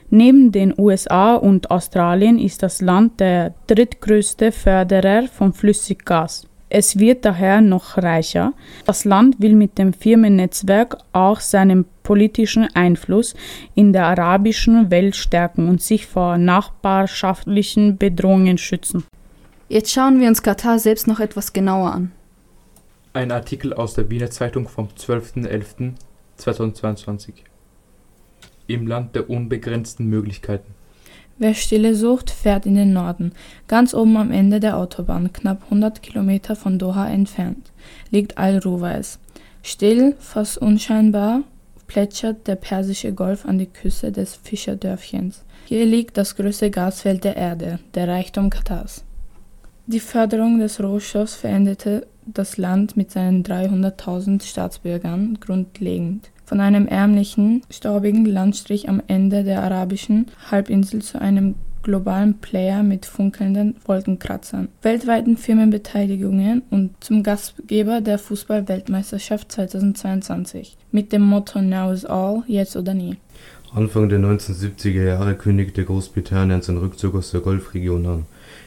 Neben 0.10 0.51
den 0.51 0.74
USA 0.77 1.36
und 1.36 1.72
Australien 1.72 2.38
ist 2.38 2.62
das 2.62 2.82
Land 2.82 3.20
der 3.20 3.53
drittgrößte 3.67 4.51
Förderer 4.51 5.27
von 5.27 5.53
Flüssiggas. 5.53 6.48
Es 6.75 6.98
wird 6.98 7.24
daher 7.24 7.62
noch 7.62 7.98
reicher. 7.98 8.53
Das 8.88 9.06
Land 9.06 9.39
will 9.39 9.53
mit 9.53 9.77
dem 9.77 9.94
Firmennetzwerk 9.94 10.98
auch 11.12 11.39
seinen 11.39 11.86
politischen 12.01 12.68
Einfluss 12.74 13.36
in 13.75 13.94
der 13.94 14.08
arabischen 14.08 14.89
Welt 14.89 15.15
stärken 15.15 15.70
und 15.70 15.84
sich 15.84 16.08
vor 16.08 16.39
nachbarschaftlichen 16.39 18.00
Bedrohungen 18.00 18.58
schützen. 18.58 19.03
Jetzt 19.70 19.92
schauen 19.92 20.20
wir 20.20 20.27
uns 20.27 20.42
Katar 20.42 20.80
selbst 20.80 21.06
noch 21.06 21.20
etwas 21.20 21.53
genauer 21.53 21.92
an. 21.92 22.12
Ein 23.13 23.32
Artikel 23.32 23.75
aus 23.75 23.94
der 23.94 24.10
Wiener 24.10 24.32
Zeitung 24.32 24.68
vom 24.68 24.88
12.11.2022 24.88 27.34
Im 28.65 28.88
Land 28.88 29.15
der 29.15 29.30
unbegrenzten 29.30 30.08
Möglichkeiten. 30.08 30.74
Wer 31.44 31.56
Stille 31.56 31.94
sucht, 31.94 32.30
fährt 32.30 32.66
in 32.66 32.76
den 32.76 32.94
Norden. 32.94 33.34
Ganz 33.68 33.94
oben 33.94 34.16
am 34.16 34.32
Ende 34.32 34.62
der 34.62 34.78
Autobahn, 34.78 35.34
knapp 35.34 35.64
100 35.66 36.02
Kilometer 36.02 36.56
von 36.56 36.80
Doha 36.80 37.10
entfernt, 37.10 37.74
liegt 38.12 38.38
Al-Ruwais. 38.38 39.20
Still, 39.62 40.16
fast 40.20 40.58
unscheinbar, 40.58 41.42
plätschert 41.86 42.48
der 42.48 42.56
Persische 42.56 43.12
Golf 43.12 43.46
an 43.46 43.58
die 43.58 43.66
Küste 43.66 44.14
des 44.14 44.36
Fischerdörfchens. 44.36 45.44
Hier 45.66 45.86
liegt 45.86 46.16
das 46.16 46.38
größte 46.38 46.72
Gasfeld 46.72 47.26
der 47.26 47.36
Erde, 47.36 47.80
der 47.94 48.08
Reichtum 48.08 48.50
Katars. 48.50 49.04
Die 49.86 50.00
Förderung 50.00 50.60
des 50.60 50.82
Rohstoffs 50.82 51.36
veränderte 51.36 52.08
das 52.26 52.56
Land 52.56 52.96
mit 52.96 53.12
seinen 53.12 53.44
300.000 53.44 54.44
Staatsbürgern 54.44 55.40
grundlegend 55.42 56.32
von 56.46 56.60
einem 56.60 56.88
ärmlichen, 56.88 57.62
staubigen 57.70 58.26
Landstrich 58.26 58.90
am 58.90 59.02
Ende 59.08 59.44
der 59.44 59.64
arabischen 59.64 60.28
Halbinsel 60.52 61.02
zu 61.02 61.20
einem 61.20 61.56
globalen 61.84 62.36
Player 62.36 62.82
mit 62.82 63.06
funkelnden 63.06 63.76
Wolkenkratzern, 63.86 64.70
weltweiten 64.82 65.38
Firmenbeteiligungen 65.38 66.64
und 66.72 66.92
zum 67.04 67.24
Gastgeber 67.24 68.02
der 68.02 68.18
Fußball-Weltmeisterschaft 68.18 69.52
2022 69.52 70.78
mit 70.92 71.12
dem 71.12 71.22
Motto 71.22 71.62
Now 71.62 71.92
is 71.92 72.06
all, 72.06 72.44
jetzt 72.48 72.76
oder 72.76 72.94
nie. 72.94 73.18
Anfang 73.76 74.08
der 74.08 74.20
1970er 74.20 75.04
Jahre 75.04 75.36
kündigte 75.36 75.84
Großbritannien 75.84 76.62
seinen 76.62 76.78
Rückzug 76.78 77.16
aus 77.16 77.32
der 77.32 77.42
Golfregion 77.42 78.06
an. 78.06 78.26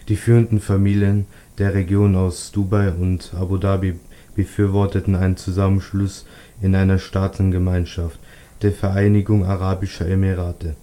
Die 0.09 0.17
führenden 0.17 0.61
Familien 0.61 1.27
der 1.59 1.75
Region 1.75 2.17
aus 2.17 2.51
Dubai 2.53 2.91
und 2.91 3.33
Abu 3.39 3.57
Dhabi 3.57 3.95
befürworteten 4.35 5.15
einen 5.15 5.37
Zusammenschluss 5.37 6.27
in 6.61 6.75
einer 6.75 6.99
Staatengemeinschaft, 6.99 8.19
der 8.63 8.73
Vereinigung 8.73 9.45
Arabischer 9.45 10.09
Emirate. 10.09 10.77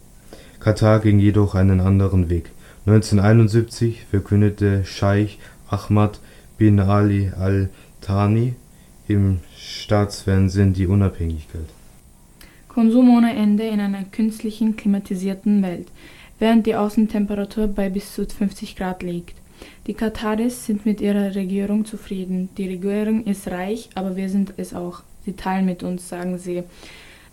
Katar 0.59 0.99
ging 0.99 1.19
jedoch 1.19 1.55
einen 1.55 1.79
anderen 1.79 2.29
Weg. 2.29 2.51
1971 2.85 4.05
verkündete 4.09 4.85
Scheich 4.85 5.39
Ahmad 5.69 6.19
bin 6.57 6.79
Ali 6.79 7.31
al 7.37 7.69
Thani 8.01 8.53
im 9.07 9.39
Staatsfernsehen 9.57 10.73
die 10.73 10.87
Unabhängigkeit. 10.87 11.67
Konsum 12.67 13.15
ohne 13.15 13.35
Ende 13.35 13.63
in 13.63 13.79
einer 13.79 14.03
künstlichen 14.03 14.75
klimatisierten 14.75 15.61
Welt, 15.61 15.87
während 16.39 16.65
die 16.65 16.75
Außentemperatur 16.75 17.67
bei 17.67 17.89
bis 17.89 18.13
zu 18.13 18.25
50 18.25 18.75
Grad 18.75 19.03
liegt. 19.03 19.35
Die 19.87 19.93
Kataris 19.93 20.65
sind 20.65 20.85
mit 20.85 20.99
ihrer 20.99 21.35
Regierung 21.35 21.85
zufrieden. 21.85 22.49
Die 22.57 22.67
Regierung 22.67 23.25
ist 23.25 23.47
reich, 23.49 23.89
aber 23.95 24.15
wir 24.15 24.29
sind 24.29 24.53
es 24.57 24.73
auch. 24.73 25.03
Sie 25.25 25.33
teilen 25.33 25.65
mit 25.65 25.83
uns, 25.83 26.09
sagen 26.09 26.37
sie. 26.37 26.63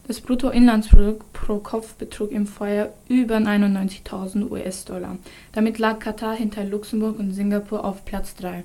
Das 0.07 0.21
Bruttoinlandsprodukt 0.21 1.33
pro 1.33 1.59
Kopf 1.59 1.95
betrug 1.95 2.33
im 2.33 2.47
Vorjahr 2.47 2.89
über 3.09 3.37
91.000 3.37 4.51
US-Dollar. 4.51 5.19
Damit 5.53 5.79
lag 5.79 6.01
Katar 6.01 6.35
hinter 6.35 6.65
Luxemburg 6.65 7.19
und 7.19 7.33
Singapur 7.33 7.85
auf 7.85 8.05
Platz 8.05 8.35
3. 8.35 8.65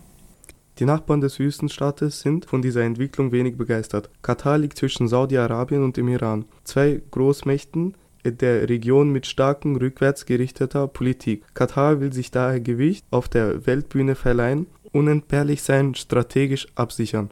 Die 0.80 0.86
Nachbarn 0.86 1.22
des 1.22 1.40
Wüstenstaates 1.40 2.20
sind 2.22 2.46
von 2.46 2.62
dieser 2.62 2.82
Entwicklung 2.82 3.32
wenig 3.32 3.58
begeistert. 3.58 4.10
Katar 4.22 4.58
liegt 4.58 4.78
zwischen 4.78 5.08
Saudi-Arabien 5.08 5.84
und 5.84 5.98
dem 5.98 6.10
Iran, 6.10 6.46
zwei 6.64 7.02
Großmächten 7.12 7.94
der 8.26 8.68
Region 8.68 9.12
mit 9.12 9.26
starken 9.28 9.76
rückwärts 9.76 10.26
gerichteter 10.26 10.88
Politik. 10.88 11.44
Katar 11.54 12.02
will 12.02 12.12
sich 12.12 12.32
daher 12.32 12.60
Gewicht 12.60 13.06
auf 13.12 13.30
der 13.30 13.68
Weltbühne 13.68 14.16
verleihen, 14.16 14.68
unentbehrlich 14.92 15.62
sein, 15.62 15.96
strategisch 15.96 16.68
absichern. 16.76 17.30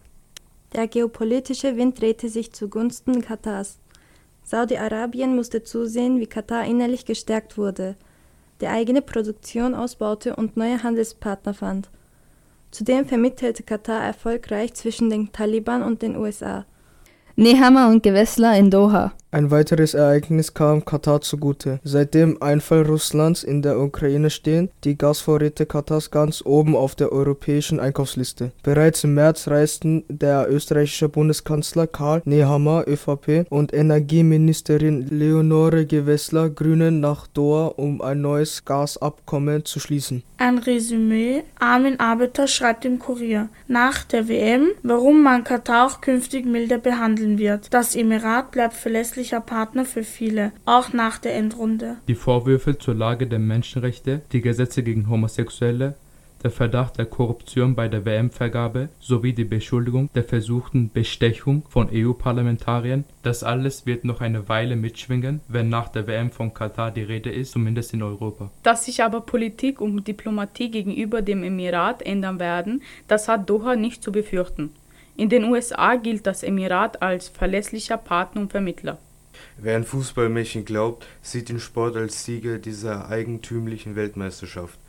Der 0.75 0.87
geopolitische 0.87 1.77
Wind 1.77 2.01
drehte 2.01 2.29
sich 2.29 2.51
zugunsten 2.51 3.21
Katars. 3.21 3.77
Saudi-Arabien 4.43 5.35
musste 5.35 5.63
zusehen, 5.63 6.19
wie 6.19 6.25
Katar 6.25 6.65
innerlich 6.65 7.05
gestärkt 7.05 7.57
wurde, 7.57 7.95
die 8.59 8.67
eigene 8.67 9.01
Produktion 9.01 9.75
ausbaute 9.75 10.35
und 10.35 10.57
neue 10.57 10.81
Handelspartner 10.81 11.53
fand. 11.53 11.89
Zudem 12.71 13.05
vermittelte 13.05 13.61
Katar 13.61 14.03
erfolgreich 14.03 14.73
zwischen 14.73 15.11
den 15.11 15.31
Taliban 15.31 15.83
und 15.83 16.01
den 16.01 16.17
USA. 16.17 16.65
Nehammer 17.35 17.89
und 17.89 18.03
Gewessler 18.03 18.57
in 18.57 18.69
Doha. 18.69 19.11
Ein 19.33 19.49
weiteres 19.49 19.95
Ereignis 19.95 20.53
kam 20.53 20.85
Katar 20.85 21.21
zugute. 21.21 21.79
Seit 21.83 22.13
dem 22.13 22.39
Einfall 22.39 22.83
Russlands 22.83 23.43
in 23.43 23.63
der 23.63 23.79
Ukraine 23.79 24.29
stehen 24.29 24.69
die 24.83 24.95
Gasvorräte 24.95 25.65
Katars 25.65 26.11
ganz 26.11 26.43
oben 26.45 26.75
auf 26.75 26.93
der 26.93 27.11
europäischen 27.11 27.79
Einkaufsliste. 27.79 28.51
Bereits 28.61 29.03
im 29.03 29.15
März 29.15 29.47
reisten 29.47 30.03
der 30.07 30.45
österreichische 30.51 31.09
Bundeskanzler 31.09 31.87
Karl 31.87 32.21
Nehammer 32.25 32.85
ÖVP 32.87 33.47
und 33.49 33.73
Energieministerin 33.73 35.07
Leonore 35.09 35.87
Gewessler 35.87 36.51
Grünen 36.51 36.99
nach 36.99 37.25
Doha, 37.25 37.73
um 37.75 38.03
ein 38.03 38.21
neues 38.21 38.65
Gasabkommen 38.65 39.65
zu 39.65 39.79
schließen. 39.79 40.21
Ein 40.37 40.59
Resümee. 40.59 41.41
Armin 41.57 41.99
Arbeiter 41.99 42.47
schreibt 42.47 42.85
im 42.85 42.99
Kurier. 42.99 43.49
Nach 43.67 44.03
der 44.03 44.27
WM, 44.27 44.67
warum 44.83 45.23
man 45.23 45.43
Katar 45.43 45.87
auch 45.87 46.01
künftig 46.01 46.45
milder 46.45 46.77
behandeln 47.23 47.37
wird. 47.37 47.73
Das 47.73 47.95
Emirat 47.95 48.51
bleibt 48.51 48.73
verlässlich 48.73 49.03
verlässlicher 49.03 49.41
Partner 49.41 49.85
für 49.85 50.03
viele, 50.03 50.51
auch 50.65 50.93
nach 50.93 51.17
der 51.17 51.35
Endrunde. 51.35 51.97
Die 52.07 52.15
Vorwürfe 52.15 52.77
zur 52.77 52.95
Lage 52.95 53.27
der 53.27 53.39
Menschenrechte, 53.39 54.21
die 54.31 54.41
Gesetze 54.41 54.83
gegen 54.83 55.09
Homosexuelle, 55.09 55.95
der 56.43 56.51
Verdacht 56.51 56.97
der 56.97 57.05
Korruption 57.05 57.73
bei 57.73 57.87
der 57.87 58.05
WM-Vergabe 58.05 58.89
sowie 58.99 59.31
die 59.31 59.45
Beschuldigung 59.45 60.09
der 60.13 60.25
versuchten 60.25 60.91
Bestechung 60.91 61.63
von 61.69 61.89
EU-Parlamentariern, 61.93 63.05
das 63.21 63.43
alles 63.43 63.85
wird 63.85 64.03
noch 64.03 64.19
eine 64.19 64.49
Weile 64.49 64.75
mitschwingen, 64.75 65.39
wenn 65.47 65.69
nach 65.69 65.87
der 65.87 66.05
WM 66.05 66.31
von 66.31 66.53
Katar 66.53 66.91
die 66.91 67.03
Rede 67.03 67.31
ist, 67.31 67.53
zumindest 67.53 67.93
in 67.93 68.03
Europa. 68.03 68.51
Dass 68.61 68.85
sich 68.85 69.03
aber 69.03 69.21
Politik 69.21 69.79
und 69.79 70.05
Diplomatie 70.05 70.69
gegenüber 70.69 71.21
dem 71.21 71.43
Emirat 71.43 72.01
ändern 72.01 72.39
werden, 72.39 72.81
das 73.07 73.29
hat 73.29 73.49
Doha 73.49 73.75
nicht 73.75 74.03
zu 74.03 74.11
befürchten. 74.11 74.71
In 75.15 75.29
den 75.29 75.43
USA 75.45 75.95
gilt 75.95 76.25
das 76.25 76.43
Emirat 76.43 77.01
als 77.01 77.29
verlässlicher 77.29 77.97
Partner 77.97 78.41
und 78.41 78.51
Vermittler. 78.51 78.97
Wer 79.57 79.75
an 79.75 79.83
Fußballmärchen 79.83 80.65
glaubt, 80.65 81.05
sieht 81.21 81.49
den 81.49 81.59
Sport 81.59 81.95
als 81.95 82.25
Sieger 82.25 82.57
dieser 82.57 83.09
eigentümlichen 83.09 83.95
Weltmeisterschaft. 83.95 84.79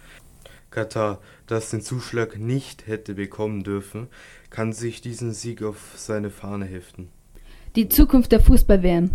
Katar, 0.70 1.20
das 1.46 1.70
den 1.70 1.82
Zuschlag 1.82 2.38
nicht 2.38 2.86
hätte 2.86 3.14
bekommen 3.14 3.62
dürfen, 3.62 4.08
kann 4.50 4.72
sich 4.72 5.00
diesen 5.00 5.32
Sieg 5.32 5.62
auf 5.62 5.76
seine 5.96 6.30
Fahne 6.30 6.64
heften. 6.64 7.10
Die 7.76 7.88
Zukunft 7.88 8.32
der 8.32 8.40
Fußball-WM. 8.40 9.10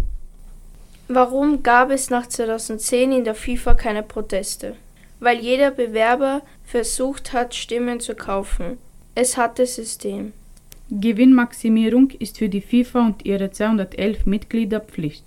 Warum 1.08 1.64
gab 1.64 1.90
es 1.90 2.10
nach 2.10 2.28
2010 2.28 3.12
in 3.12 3.24
der 3.24 3.36
FIFA 3.36 3.74
keine 3.74 4.04
Proteste? 4.04 4.76
Weil 5.20 5.40
jeder 5.40 5.72
Bewerber 5.72 6.44
versucht 6.64 7.34
hat, 7.34 7.56
Stimmen 7.56 8.00
zu 8.00 8.16
kaufen. 8.16 8.78
Es 9.16 9.36
hatte 9.36 9.66
System. 9.66 10.34
Gewinnmaximierung 10.92 12.12
ist 12.12 12.38
für 12.38 12.50
die 12.50 12.62
FIFA 12.62 13.06
und 13.06 13.26
ihre 13.26 13.52
211 13.52 14.26
Mitglieder 14.26 14.80
Pflicht. 14.80 15.24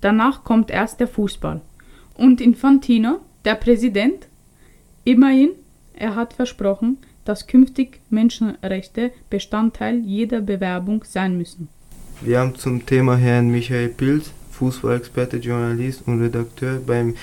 Danach 0.00 0.42
kommt 0.44 0.70
erst 0.70 1.00
der 1.00 1.08
Fußball. 1.08 1.60
Und 2.14 2.40
Infantino, 2.40 3.20
der 3.44 3.54
Präsident, 3.54 4.28
immerhin, 5.04 5.50
er 5.94 6.14
hat 6.14 6.32
versprochen, 6.32 6.98
dass 7.24 7.46
künftig 7.46 8.00
Menschenrechte 8.10 9.12
Bestandteil 9.30 10.00
jeder 10.00 10.40
Bewerbung 10.40 11.04
sein 11.04 11.36
müssen. 11.36 11.68
Wir 12.20 12.40
haben 12.40 12.54
zum 12.54 12.84
Thema 12.86 13.16
Herrn 13.16 13.48
Michael 13.48 13.90
Pilz, 13.90 14.32
Fußballexperte, 14.52 15.38
Journalist 15.38 16.02
und 16.06 16.20
Redakteur 16.20 16.80
beim 16.86 17.14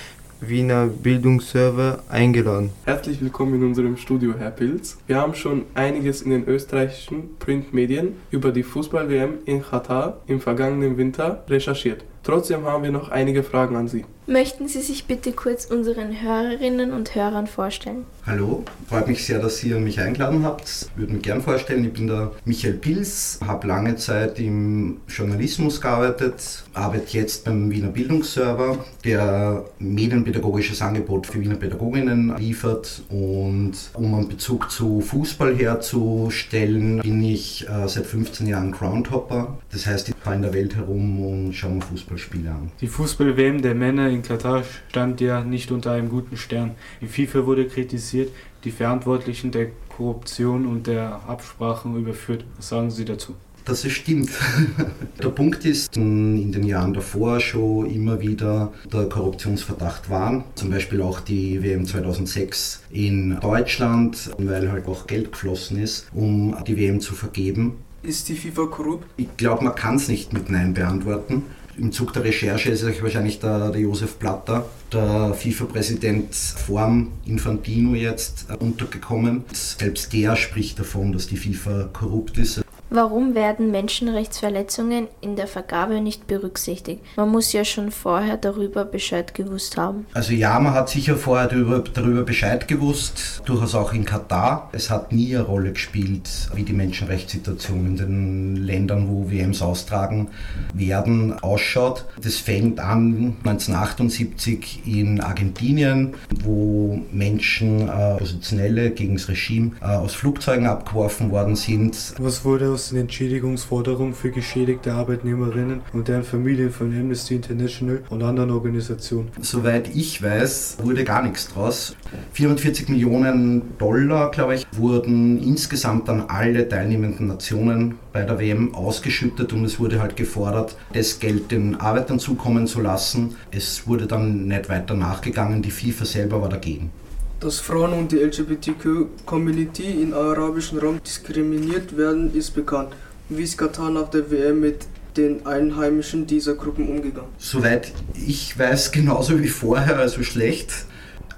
Wiener 0.42 0.88
Bildungsserver 0.88 2.00
eingeladen. 2.08 2.70
Herzlich 2.86 3.20
willkommen 3.20 3.56
in 3.56 3.64
unserem 3.68 3.98
Studio, 3.98 4.34
Herr 4.38 4.52
Pilz. 4.52 4.98
Wir 5.06 5.18
haben 5.18 5.36
schon 5.36 5.64
einiges 5.74 6.22
in 6.22 6.32
den 6.32 6.48
österreichischen 6.48 7.38
Printmedien 7.40 8.14
über 8.32 8.52
die 8.52 8.64
Fußball-WM 8.64 9.40
in 9.46 9.62
Katar 9.62 10.22
im 10.28 10.40
vergangenen 10.40 10.98
Winter 10.98 11.44
recherchiert. 11.50 12.06
Trotzdem 12.24 12.66
haben 12.66 12.84
wir 12.84 12.92
noch 12.92 13.10
einige 13.10 13.44
Fragen 13.44 13.76
an 13.76 13.88
Sie. 13.90 14.06
Möchten 14.30 14.68
Sie 14.68 14.82
sich 14.82 15.06
bitte 15.06 15.32
kurz 15.32 15.66
unseren 15.66 16.22
Hörerinnen 16.22 16.94
und 16.94 17.16
Hörern 17.16 17.48
vorstellen? 17.48 18.06
Hallo, 18.28 18.64
freut 18.88 19.08
mich 19.08 19.26
sehr, 19.26 19.40
dass 19.40 19.64
ihr 19.64 19.80
mich 19.80 20.00
eingeladen 20.00 20.44
habt. 20.44 20.88
Würde 20.96 21.14
mich 21.14 21.24
gern 21.24 21.42
vorstellen, 21.42 21.84
ich 21.84 21.94
bin 21.94 22.06
der 22.06 22.34
Michael 22.46 22.76
Pils, 22.76 23.40
habe 23.44 23.66
lange 23.66 23.96
Zeit 23.96 24.38
im 24.38 24.98
Journalismus 25.08 25.82
gearbeitet, 25.82 26.64
arbeite 26.76 27.18
jetzt 27.18 27.46
beim 27.46 27.72
Wiener 27.72 27.88
Bildungsserver, 27.88 28.86
der 29.04 29.66
medienpädagogisches 29.80 30.80
Angebot 30.84 31.26
für 31.26 31.42
Wiener 31.42 31.56
Pädagoginnen 31.56 32.38
liefert. 32.38 33.02
Und 33.10 33.74
um 33.94 34.14
einen 34.14 34.28
Bezug 34.28 34.70
zu 34.70 35.02
Fußball 35.02 35.56
herzustellen, 35.56 37.00
bin 37.00 37.24
ich 37.24 37.68
äh, 37.68 37.88
seit 37.88 38.06
15 38.06 38.46
Jahren 38.46 38.74
Groundhopper. 38.74 39.58
Das 39.72 39.88
heißt, 39.88 40.10
ich 40.10 40.16
fahre 40.22 40.36
in 40.36 40.44
der 40.44 40.54
Welt 40.54 40.76
herum 40.76 41.26
und 41.26 41.54
schaue 41.54 41.72
mir 41.72 41.82
Fußballspiele 41.82 42.52
an. 42.52 42.72
Die 42.80 42.88
Fußball-WM 42.88 43.64
der 43.64 43.74
Männer 43.74 44.08
in 44.10 44.19
Katar 44.22 44.64
stand 44.90 45.22
ja 45.22 45.44
nicht 45.44 45.72
unter 45.72 45.92
einem 45.92 46.10
guten 46.10 46.38
Stern. 46.38 46.76
Die 47.02 47.08
FIFA 47.08 47.46
wurde 47.46 47.68
kritisiert, 47.68 48.32
die 48.64 48.72
Verantwortlichen 48.72 49.52
der 49.52 49.68
Korruption 49.90 50.66
und 50.66 50.88
der 50.88 51.22
Absprachen 51.28 51.96
überführt. 51.96 52.46
Was 52.58 52.70
sagen 52.70 52.92
Sie 52.92 53.06
dazu? 53.06 53.36
dass 53.66 53.86
es 53.86 53.92
stimmt. 53.92 54.32
der 55.24 55.30
Punkt 55.30 55.64
ist, 55.64 55.96
in 55.96 56.52
den 56.52 56.64
Jahren 56.64 56.94
davor 56.94 57.40
schon 57.40 57.86
immer 57.90 58.20
wieder 58.20 58.74
der 58.92 59.08
Korruptionsverdacht 59.08 60.10
war. 60.10 60.44
Zum 60.56 60.72
Beispiel 60.72 61.02
auch 61.02 61.20
die 61.20 61.62
WM 61.62 61.86
2006 61.86 62.82
in 62.90 63.40
Deutschland, 63.40 64.32
weil 64.40 64.72
halt 64.72 64.88
auch 64.88 65.08
Geld 65.08 65.32
geflossen 65.32 65.78
ist, 65.78 66.08
um 66.14 66.56
die 66.68 66.78
WM 66.78 67.00
zu 67.00 67.14
vergeben. 67.14 67.78
Ist 68.02 68.30
die 68.30 68.36
FIFA 68.36 68.68
korrupt? 68.68 69.06
Ich 69.18 69.36
glaube, 69.38 69.66
man 69.66 69.76
kann 69.76 69.96
es 69.96 70.08
nicht 70.08 70.34
mit 70.34 70.50
Nein 70.50 70.74
beantworten. 70.74 71.44
Im 71.80 71.94
Zug 71.94 72.12
der 72.12 72.26
Recherche 72.26 72.72
ist 72.72 72.84
euch 72.84 73.02
wahrscheinlich 73.02 73.40
der, 73.40 73.70
der 73.72 73.80
Josef 73.80 74.16
Blatter, 74.16 74.66
der 74.92 75.34
FIFA-Präsident 75.34 76.36
vorm 76.36 77.14
Infantino 77.26 77.96
jetzt 77.96 78.48
untergekommen. 78.60 79.46
Selbst 79.54 80.12
der 80.12 80.36
spricht 80.36 80.78
davon, 80.78 81.14
dass 81.14 81.28
die 81.28 81.38
FIFA 81.38 81.90
korrupt 81.94 82.38
ist. 82.38 82.62
Warum 82.92 83.36
werden 83.36 83.70
Menschenrechtsverletzungen 83.70 85.10
in 85.22 85.36
der 85.36 85.46
Vergabe 85.46 86.02
nicht 86.02 86.26
berücksichtigt? 86.26 87.04
Man 87.18 87.30
muss 87.30 87.54
ja 87.54 87.64
schon 87.64 87.92
vorher 87.92 88.36
darüber 88.36 88.84
Bescheid 88.84 89.36
gewusst 89.36 89.78
haben. 89.78 90.08
Also 90.14 90.34
ja, 90.34 90.60
man 90.60 90.74
hat 90.74 90.90
sicher 90.90 91.16
vorher 91.16 91.48
darüber, 91.48 91.84
darüber 91.94 92.24
Bescheid 92.24 92.68
gewusst, 92.68 93.44
durchaus 93.46 93.76
auch 93.76 93.94
in 93.94 94.06
Katar. 94.06 94.70
Es 94.72 94.90
hat 94.90 95.12
nie 95.12 95.36
eine 95.36 95.46
Rolle 95.46 95.74
gespielt, 95.74 96.50
wie 96.56 96.64
die 96.64 96.74
Menschenrechtssituation 96.74 97.86
in 97.86 97.98
den 97.98 98.56
Ländern, 98.56 99.08
wo 99.08 99.30
WMs 99.30 99.62
austragen 99.62 100.30
werden, 100.74 101.38
ausschaut. 101.44 102.06
Das 102.20 102.38
fängt 102.38 102.80
an 102.80 103.36
1978 103.44 104.88
in 104.88 105.22
Argentinien, 105.22 106.16
wo 106.44 107.00
Menschen, 107.12 107.88
äh, 107.88 108.14
Oppositionelle 108.14 108.90
gegen 108.90 109.16
das 109.18 109.28
Regime, 109.28 109.74
äh, 109.82 109.86
aus 109.86 110.16
Flugzeugen 110.16 110.66
abgeworfen 110.66 111.30
worden 111.30 111.56
sind. 111.56 112.16
Was 112.18 112.44
wurde 112.44 112.72
aus 112.72 112.79
umfassende 112.80 113.02
Entschädigungsforderung 113.02 114.14
für 114.14 114.32
geschädigte 114.32 114.94
Arbeitnehmerinnen 114.94 115.82
und 115.92 116.08
deren 116.08 116.24
Familien 116.24 116.72
von 116.72 116.98
Amnesty 116.98 117.36
International 117.36 118.02
und 118.10 118.24
anderen 118.24 118.52
Organisationen. 118.52 119.28
Soweit 119.42 119.94
ich 119.94 120.24
weiß, 120.24 120.78
wurde 120.82 121.04
gar 121.04 121.22
nichts 121.22 121.50
draus. 121.50 121.98
44 122.32 122.88
Millionen 122.88 123.78
Dollar, 123.78 124.32
glaube 124.32 124.56
ich, 124.56 124.66
wurden 124.72 125.44
insgesamt 125.44 126.08
an 126.08 126.22
alle 126.30 126.70
teilnehmenden 126.70 127.28
Nationen 127.28 127.96
bei 128.14 128.22
der 128.22 128.40
WM 128.40 128.74
ausgeschüttet 128.74 129.52
und 129.52 129.66
es 129.66 129.78
wurde 129.78 130.02
halt 130.02 130.16
gefordert, 130.16 130.78
das 130.94 131.20
Geld 131.20 131.52
den 131.52 131.76
Arbeitern 131.76 132.18
zukommen 132.18 132.66
zu 132.66 132.80
lassen. 132.80 133.36
Es 133.52 133.88
wurde 133.88 134.08
dann 134.08 134.48
nicht 134.48 134.70
weiter 134.70 134.94
nachgegangen, 134.94 135.62
die 135.62 135.72
FIFA 135.72 136.06
selber 136.06 136.42
war 136.42 136.50
dagegen. 136.50 136.92
Dass 137.40 137.62
Frauen 137.62 137.94
und 137.94 138.12
die 138.12 138.18
LGBTQ-Community 138.18 140.02
im 140.04 140.14
arabischen 140.14 140.78
Raum 140.78 141.00
diskriminiert 141.02 141.96
werden, 141.96 142.36
ist 142.36 142.52
bekannt. 142.52 142.90
Wie 143.30 143.44
ist 143.44 143.58
Katar 143.58 143.90
nach 143.90 144.10
der 144.10 144.30
WM 144.30 144.60
mit 144.60 144.88
den 145.16 145.46
Einheimischen 145.46 146.28
dieser 146.28 146.56
Gruppen 146.56 146.90
umgegangen? 146.90 147.30
Soweit 147.38 147.94
ich 148.14 148.60
weiß, 148.60 148.92
genauso 148.92 149.42
wie 149.42 149.48
vorher, 149.48 149.98
also 149.98 150.22
schlecht. 150.22 150.86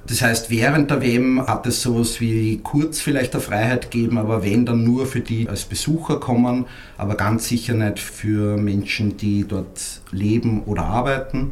Das 0.08 0.24
heißt, 0.24 0.50
während 0.50 0.90
der 0.90 1.04
WM 1.04 1.46
hat 1.46 1.68
es 1.68 1.84
sowas 1.84 2.20
wie 2.20 2.60
kurz 2.64 3.00
vielleicht 3.00 3.36
der 3.36 3.42
Freiheit 3.42 3.92
gegeben, 3.92 4.18
aber 4.18 4.44
wenn 4.44 4.66
dann 4.66 4.84
nur 4.84 5.06
für 5.06 5.20
die 5.20 5.48
als 5.48 5.66
Besucher 5.66 6.20
kommen, 6.20 6.66
aber 6.98 7.14
ganz 7.14 7.48
sicher 7.48 7.76
nicht 7.76 8.00
für 8.00 8.58
Menschen, 8.58 9.18
die 9.18 9.48
dort 9.48 10.02
leben 10.12 10.64
oder 10.64 10.82
arbeiten. 10.82 11.50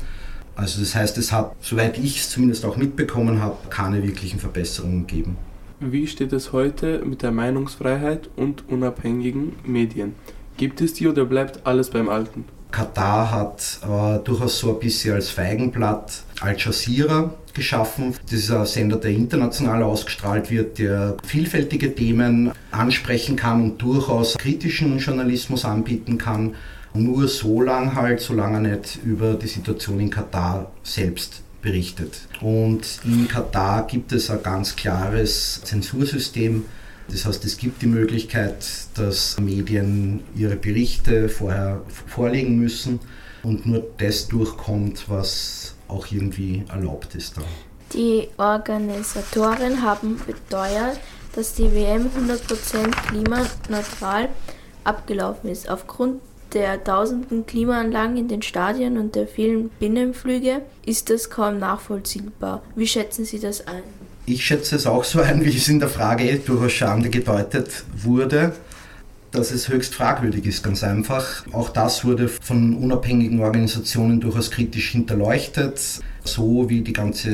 Also 0.59 0.81
das 0.81 0.93
heißt, 0.93 1.17
es 1.17 1.31
hat, 1.31 1.55
soweit 1.61 1.97
ich 1.97 2.19
es 2.19 2.29
zumindest 2.31 2.65
auch 2.65 2.75
mitbekommen 2.75 3.41
habe, 3.41 3.55
keine 3.69 4.03
wirklichen 4.03 4.39
Verbesserungen 4.39 5.07
gegeben. 5.07 5.37
Wie 5.79 6.05
steht 6.05 6.33
es 6.33 6.51
heute 6.51 7.01
mit 7.05 7.21
der 7.21 7.31
Meinungsfreiheit 7.31 8.29
und 8.35 8.67
unabhängigen 8.67 9.53
Medien? 9.63 10.15
Gibt 10.57 10.81
es 10.81 10.93
die 10.93 11.07
oder 11.07 11.23
bleibt 11.23 11.65
alles 11.65 11.89
beim 11.89 12.09
Alten? 12.09 12.43
Katar 12.71 13.31
hat 13.31 13.79
äh, 13.83 14.19
durchaus 14.25 14.59
so 14.59 14.73
ein 14.73 14.79
bisschen 14.79 15.15
als 15.15 15.29
Feigenblatt 15.29 16.23
Al 16.41 16.57
Jazeera 16.57 17.33
geschaffen. 17.53 18.13
Das 18.29 18.39
ist 18.39 18.51
ein 18.51 18.65
Sender, 18.65 18.97
der 18.97 19.11
international 19.11 19.81
ausgestrahlt 19.83 20.51
wird, 20.51 20.77
der 20.77 21.15
vielfältige 21.23 21.95
Themen 21.95 22.51
ansprechen 22.71 23.37
kann 23.37 23.63
und 23.63 23.81
durchaus 23.81 24.37
kritischen 24.37 24.99
Journalismus 24.99 25.63
anbieten 25.63 26.17
kann. 26.17 26.55
Nur 26.93 27.27
so 27.27 27.61
lange 27.61 27.95
halt, 27.95 28.19
solange 28.19 28.69
er 28.69 28.77
nicht 28.77 28.99
über 29.03 29.35
die 29.35 29.47
Situation 29.47 29.99
in 29.99 30.09
Katar 30.09 30.71
selbst 30.83 31.41
berichtet. 31.61 32.27
Und 32.41 32.99
in 33.03 33.27
Katar 33.27 33.85
gibt 33.85 34.11
es 34.11 34.29
ein 34.29 34.41
ganz 34.41 34.75
klares 34.75 35.61
Zensursystem. 35.63 36.65
Das 37.09 37.25
heißt, 37.25 37.43
es 37.45 37.57
gibt 37.57 37.81
die 37.81 37.87
Möglichkeit, 37.87 38.65
dass 38.95 39.39
Medien 39.39 40.21
ihre 40.35 40.55
Berichte 40.55 41.29
vorher 41.29 41.81
vorlegen 42.07 42.57
müssen 42.57 42.99
und 43.43 43.65
nur 43.65 43.85
das 43.97 44.27
durchkommt, 44.27 45.05
was 45.09 45.75
auch 45.87 46.11
irgendwie 46.11 46.63
erlaubt 46.69 47.15
ist. 47.15 47.37
Dann. 47.37 47.45
Die 47.93 48.27
Organisatoren 48.37 49.81
haben 49.81 50.19
beteuert, 50.25 50.99
dass 51.33 51.53
die 51.53 51.71
WM 51.73 52.07
100% 52.07 52.91
klimaneutral 53.07 54.29
abgelaufen 54.83 55.49
ist. 55.49 55.69
Aufgrund 55.69 56.21
der 56.53 56.83
tausenden 56.83 57.45
Klimaanlagen 57.45 58.17
in 58.17 58.27
den 58.27 58.41
Stadien 58.41 58.97
und 58.97 59.15
der 59.15 59.27
vielen 59.27 59.69
Binnenflüge 59.79 60.61
ist 60.85 61.09
das 61.09 61.29
kaum 61.29 61.59
nachvollziehbar. 61.59 62.61
Wie 62.75 62.87
schätzen 62.87 63.25
Sie 63.25 63.39
das 63.39 63.67
ein? 63.67 63.83
Ich 64.25 64.45
schätze 64.45 64.75
es 64.75 64.85
auch 64.85 65.03
so 65.03 65.21
ein, 65.21 65.43
wie 65.43 65.55
es 65.55 65.67
in 65.67 65.79
der 65.79 65.89
Frage 65.89 66.37
durchaus 66.37 66.71
Schande 66.71 67.09
gedeutet 67.09 67.83
wurde, 67.95 68.53
dass 69.31 69.51
es 69.51 69.69
höchst 69.69 69.95
fragwürdig 69.95 70.45
ist, 70.45 70.63
ganz 70.63 70.83
einfach. 70.83 71.45
Auch 71.51 71.69
das 71.69 72.05
wurde 72.05 72.27
von 72.27 72.75
unabhängigen 72.75 73.39
Organisationen 73.41 74.19
durchaus 74.19 74.51
kritisch 74.51 74.91
hinterleuchtet, 74.91 75.79
so 76.23 76.69
wie 76.69 76.81
die 76.81 76.93
ganze 76.93 77.31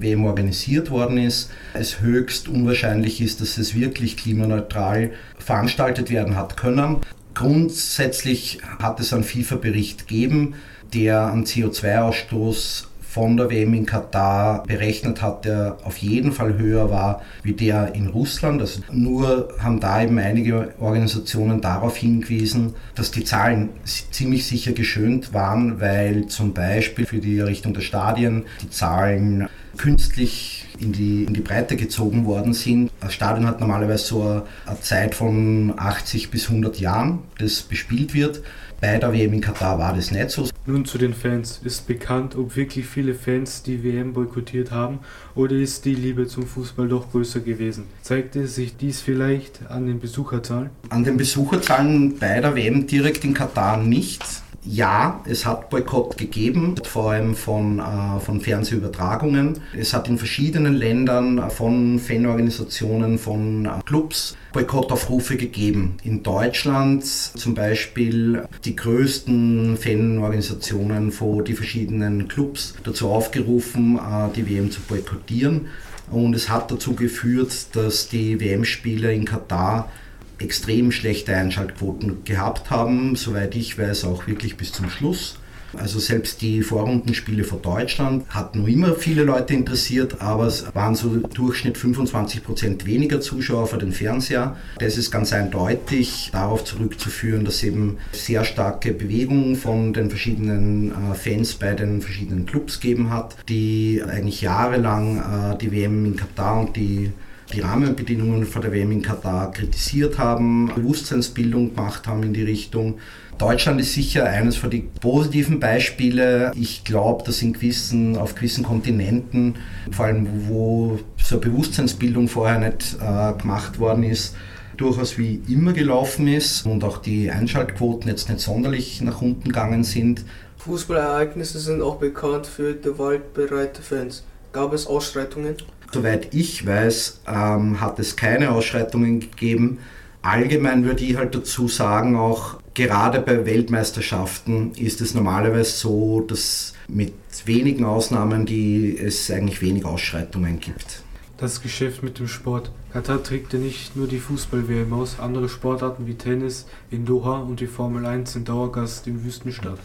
WM 0.00 0.24
organisiert 0.24 0.90
worden 0.90 1.18
ist. 1.18 1.50
Es 1.74 2.00
höchst 2.00 2.48
unwahrscheinlich 2.48 3.20
ist, 3.20 3.40
dass 3.40 3.58
es 3.58 3.74
wirklich 3.74 4.16
klimaneutral 4.16 5.12
veranstaltet 5.38 6.10
werden 6.10 6.36
hat 6.36 6.56
können. 6.56 6.98
Grundsätzlich 7.34 8.60
hat 8.78 9.00
es 9.00 9.12
einen 9.12 9.24
FIFA-Bericht 9.24 10.06
gegeben, 10.06 10.54
der 10.92 11.26
einen 11.26 11.44
CO2-Ausstoß 11.44 12.84
von 13.14 13.36
der 13.36 13.48
WM 13.48 13.74
in 13.74 13.86
Katar 13.86 14.64
berechnet 14.64 15.22
hat, 15.22 15.44
der 15.44 15.76
auf 15.84 15.98
jeden 15.98 16.32
Fall 16.32 16.58
höher 16.58 16.90
war 16.90 17.22
wie 17.44 17.52
der 17.52 17.94
in 17.94 18.08
Russland. 18.08 18.60
Also 18.60 18.80
nur 18.90 19.50
haben 19.60 19.78
da 19.78 20.02
eben 20.02 20.18
einige 20.18 20.74
Organisationen 20.80 21.60
darauf 21.60 21.96
hingewiesen, 21.96 22.74
dass 22.96 23.12
die 23.12 23.22
Zahlen 23.22 23.68
ziemlich 23.84 24.46
sicher 24.46 24.72
geschönt 24.72 25.32
waren, 25.32 25.80
weil 25.80 26.26
zum 26.26 26.54
Beispiel 26.54 27.06
für 27.06 27.20
die 27.20 27.38
Errichtung 27.38 27.72
der 27.72 27.82
Stadien 27.82 28.46
die 28.62 28.70
Zahlen 28.70 29.48
künstlich 29.76 30.63
in 30.78 30.92
die, 30.92 31.24
in 31.24 31.34
die 31.34 31.40
Breite 31.40 31.76
gezogen 31.76 32.24
worden 32.24 32.54
sind. 32.54 32.90
Das 33.00 33.14
Stadion 33.14 33.46
hat 33.46 33.60
normalerweise 33.60 34.04
so 34.04 34.22
eine, 34.22 34.42
eine 34.66 34.80
Zeit 34.80 35.14
von 35.14 35.74
80 35.76 36.30
bis 36.30 36.48
100 36.48 36.80
Jahren, 36.80 37.20
das 37.38 37.62
bespielt 37.62 38.14
wird. 38.14 38.42
Bei 38.80 38.98
der 38.98 39.12
WM 39.12 39.32
in 39.32 39.40
Katar 39.40 39.78
war 39.78 39.94
das 39.94 40.10
nicht 40.10 40.30
so. 40.30 40.48
Nun 40.66 40.84
zu 40.84 40.98
den 40.98 41.14
Fans. 41.14 41.60
Ist 41.64 41.86
bekannt, 41.86 42.36
ob 42.36 42.56
wirklich 42.56 42.86
viele 42.86 43.14
Fans 43.14 43.62
die 43.62 43.82
WM 43.82 44.12
boykottiert 44.12 44.72
haben 44.72 44.98
oder 45.34 45.54
ist 45.54 45.84
die 45.84 45.94
Liebe 45.94 46.26
zum 46.26 46.46
Fußball 46.46 46.88
doch 46.88 47.10
größer 47.10 47.40
gewesen? 47.40 47.84
Zeigte 48.02 48.46
sich 48.46 48.76
dies 48.76 49.00
vielleicht 49.00 49.70
an 49.70 49.86
den 49.86 50.00
Besucherzahlen? 50.00 50.70
An 50.90 51.04
den 51.04 51.16
Besucherzahlen 51.16 52.18
bei 52.18 52.40
der 52.40 52.54
WM 52.54 52.86
direkt 52.86 53.24
in 53.24 53.32
Katar 53.32 53.78
nicht. 53.78 54.22
Ja, 54.66 55.20
es 55.26 55.44
hat 55.44 55.68
Boykott 55.68 56.16
gegeben, 56.16 56.74
vor 56.84 57.10
allem 57.10 57.34
von, 57.34 57.80
äh, 57.80 58.18
von 58.20 58.40
Fernsehübertragungen. 58.40 59.60
Es 59.76 59.92
hat 59.92 60.08
in 60.08 60.16
verschiedenen 60.16 60.74
Ländern 60.74 61.50
von 61.50 61.98
Fanorganisationen, 61.98 63.18
von 63.18 63.66
äh, 63.66 63.68
Clubs 63.84 64.36
Boykottaufrufe 64.54 65.36
gegeben. 65.36 65.98
In 66.02 66.22
Deutschland 66.22 67.04
zum 67.04 67.54
Beispiel 67.54 68.44
die 68.64 68.74
größten 68.74 69.76
Fanorganisationen 69.76 71.12
von 71.12 71.44
die 71.44 71.54
verschiedenen 71.54 72.26
Clubs 72.28 72.74
dazu 72.84 73.10
aufgerufen, 73.10 73.98
äh, 73.98 74.32
die 74.34 74.48
WM 74.48 74.70
zu 74.70 74.80
boykottieren. 74.80 75.66
Und 76.10 76.34
es 76.34 76.48
hat 76.48 76.70
dazu 76.70 76.94
geführt, 76.94 77.76
dass 77.76 78.08
die 78.08 78.40
WM-Spieler 78.40 79.10
in 79.10 79.26
Katar 79.26 79.90
extrem 80.38 80.92
schlechte 80.92 81.34
Einschaltquoten 81.34 82.24
gehabt 82.24 82.70
haben, 82.70 83.16
soweit 83.16 83.54
ich 83.54 83.78
weiß 83.78 84.04
auch 84.04 84.26
wirklich 84.26 84.56
bis 84.56 84.72
zum 84.72 84.90
Schluss. 84.90 85.36
Also 85.76 85.98
selbst 85.98 86.42
die 86.42 86.62
Vorrundenspiele 86.62 87.44
vor 87.44 87.58
Deutschland 87.58 88.28
hat 88.28 88.54
noch 88.54 88.66
immer 88.66 88.94
viele 88.94 89.24
Leute 89.24 89.54
interessiert, 89.54 90.20
aber 90.20 90.46
es 90.46 90.64
waren 90.74 90.94
so 90.94 91.16
Durchschnitt 91.16 91.78
25 91.78 92.44
Prozent 92.44 92.86
weniger 92.86 93.20
Zuschauer 93.20 93.66
vor 93.66 93.78
den 93.78 93.92
Fernseher. 93.92 94.56
Das 94.78 94.96
ist 94.96 95.10
ganz 95.10 95.32
eindeutig 95.32 96.30
darauf 96.32 96.64
zurückzuführen, 96.64 97.44
dass 97.44 97.62
eben 97.62 97.98
sehr 98.12 98.44
starke 98.44 98.92
Bewegungen 98.92 99.56
von 99.56 99.92
den 99.92 100.10
verschiedenen 100.10 100.90
äh, 100.90 101.14
Fans 101.14 101.54
bei 101.54 101.74
den 101.74 102.00
verschiedenen 102.00 102.46
Clubs 102.46 102.80
gegeben 102.80 103.10
hat, 103.10 103.36
die 103.48 104.02
eigentlich 104.06 104.40
jahrelang 104.42 105.18
äh, 105.54 105.58
die 105.58 105.72
WM 105.72 106.04
in 106.04 106.16
Katar 106.16 106.60
und 106.60 106.76
die 106.76 107.10
die 107.54 107.60
Rahmenbedingungen 107.60 108.44
vor 108.46 108.62
der 108.62 108.72
WM 108.72 108.90
in 108.90 109.02
Katar 109.02 109.50
kritisiert 109.52 110.18
haben, 110.18 110.70
Bewusstseinsbildung 110.74 111.74
gemacht 111.74 112.06
haben 112.06 112.22
in 112.22 112.32
die 112.32 112.42
Richtung. 112.42 112.98
Deutschland 113.38 113.80
ist 113.80 113.94
sicher 113.94 114.24
eines 114.24 114.56
von 114.56 114.70
den 114.70 114.90
positiven 114.92 115.58
Beispielen. 115.60 116.52
Ich 116.54 116.84
glaube, 116.84 117.24
dass 117.24 117.42
in 117.42 117.52
gewissen, 117.52 118.16
auf 118.16 118.34
gewissen 118.34 118.64
Kontinenten, 118.64 119.56
vor 119.90 120.06
allem 120.06 120.48
wo 120.48 120.98
so 121.16 121.38
Bewusstseinsbildung 121.38 122.28
vorher 122.28 122.58
nicht 122.58 122.96
äh, 123.00 123.32
gemacht 123.40 123.78
worden 123.78 124.04
ist, 124.04 124.36
durchaus 124.76 125.18
wie 125.18 125.40
immer 125.48 125.72
gelaufen 125.72 126.28
ist 126.28 126.66
und 126.66 126.84
auch 126.84 126.98
die 126.98 127.30
Einschaltquoten 127.30 128.08
jetzt 128.08 128.28
nicht 128.28 128.40
sonderlich 128.40 129.00
nach 129.00 129.22
unten 129.22 129.44
gegangen 129.44 129.84
sind. 129.84 130.24
Fußballereignisse 130.58 131.58
sind 131.58 131.82
auch 131.82 131.96
bekannt 131.96 132.46
für 132.46 132.74
gewaltbereite 132.74 133.82
Fans. 133.82 134.24
Gab 134.52 134.72
es 134.72 134.86
Ausschreitungen? 134.86 135.56
Soweit 135.94 136.34
ich 136.34 136.66
weiß, 136.66 137.20
ähm, 137.28 137.80
hat 137.80 138.00
es 138.00 138.16
keine 138.16 138.50
Ausschreitungen 138.50 139.20
gegeben. 139.20 139.78
Allgemein 140.22 140.84
würde 140.84 141.04
ich 141.04 141.16
halt 141.16 141.36
dazu 141.36 141.68
sagen, 141.68 142.16
auch 142.16 142.56
gerade 142.74 143.20
bei 143.20 143.46
Weltmeisterschaften 143.46 144.72
ist 144.72 145.00
es 145.00 145.14
normalerweise 145.14 145.70
so, 145.70 146.20
dass 146.22 146.74
mit 146.88 147.14
wenigen 147.44 147.84
Ausnahmen 147.84 148.44
die 148.44 148.98
es 148.98 149.30
eigentlich 149.30 149.62
wenig 149.62 149.84
Ausschreitungen 149.84 150.58
gibt. 150.58 151.04
Das 151.36 151.62
Geschäft 151.62 152.02
mit 152.02 152.18
dem 152.18 152.26
Sport. 152.26 152.72
Katar 152.92 153.22
trägt 153.22 153.52
ja 153.52 153.60
nicht 153.60 153.94
nur 153.94 154.08
die 154.08 154.18
Fußball-WM 154.18 154.92
aus, 154.92 155.20
andere 155.20 155.48
Sportarten 155.48 156.08
wie 156.08 156.14
Tennis 156.14 156.66
in 156.90 157.04
Doha 157.04 157.38
und 157.38 157.60
die 157.60 157.68
Formel 157.68 158.04
1 158.04 158.32
sind 158.32 158.48
Dauergast 158.48 159.06
im 159.06 159.22
Wüstenstadt. 159.22 159.78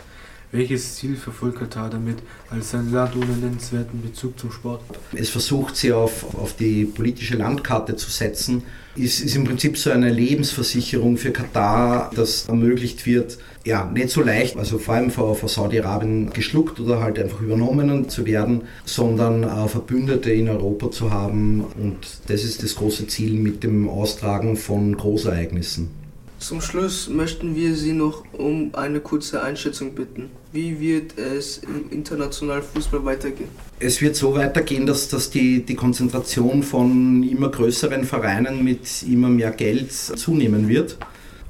Welches 0.51 0.95
Ziel 0.95 1.15
verfolgt 1.15 1.59
Katar 1.59 1.91
damit 1.91 2.17
als 2.49 2.73
ein 2.73 2.91
Land 2.91 3.15
ohne 3.15 3.37
nennenswerten 3.37 4.01
Bezug 4.01 4.39
zum 4.39 4.51
Sport? 4.51 4.81
Es 5.13 5.29
versucht 5.29 5.75
sie 5.75 5.93
auf, 5.93 6.33
auf 6.33 6.55
die 6.55 6.85
politische 6.85 7.35
Landkarte 7.35 7.95
zu 7.95 8.09
setzen. 8.09 8.63
Es 8.97 9.21
ist 9.21 9.35
im 9.35 9.43
Prinzip 9.43 9.77
so 9.77 9.91
eine 9.91 10.11
Lebensversicherung 10.11 11.17
für 11.17 11.29
Katar, 11.29 12.09
das 12.15 12.47
ermöglicht 12.47 13.05
wird, 13.05 13.37
ja, 13.63 13.85
nicht 13.85 14.09
so 14.09 14.23
leicht, 14.23 14.57
also 14.57 14.79
vor 14.79 14.95
allem 14.95 15.11
vor, 15.11 15.35
vor 15.35 15.49
Saudi-Arabien 15.49 16.31
geschluckt 16.31 16.79
oder 16.79 16.99
halt 16.99 17.19
einfach 17.19 17.41
übernommen 17.41 18.09
zu 18.09 18.25
werden, 18.25 18.63
sondern 18.85 19.43
äh, 19.43 19.67
Verbündete 19.67 20.31
in 20.31 20.49
Europa 20.49 20.89
zu 20.89 21.11
haben. 21.11 21.63
Und 21.79 21.97
das 22.25 22.43
ist 22.43 22.63
das 22.63 22.73
große 22.75 23.05
Ziel 23.05 23.33
mit 23.33 23.63
dem 23.63 23.87
Austragen 23.87 24.57
von 24.57 24.97
Großereignissen. 24.97 25.98
Zum 26.39 26.61
Schluss 26.61 27.09
möchten 27.09 27.53
wir 27.53 27.75
Sie 27.75 27.91
noch 27.91 28.23
um 28.31 28.71
eine 28.73 29.01
kurze 29.01 29.43
Einschätzung 29.43 29.93
bitten. 29.93 30.29
Wie 30.53 30.79
wird 30.79 31.17
es 31.17 31.57
im 31.57 31.91
internationalen 31.91 32.63
Fußball 32.63 33.03
weitergehen? 33.03 33.49
Es 33.79 34.01
wird 34.01 34.15
so 34.15 34.33
weitergehen, 34.33 34.85
dass, 34.85 35.09
dass 35.09 35.29
die, 35.29 35.65
die 35.65 35.75
Konzentration 35.75 36.63
von 36.63 37.23
immer 37.23 37.49
größeren 37.49 38.05
Vereinen 38.05 38.63
mit 38.63 39.03
immer 39.03 39.27
mehr 39.27 39.51
Geld 39.51 39.91
zunehmen 39.91 40.69
wird. 40.69 40.97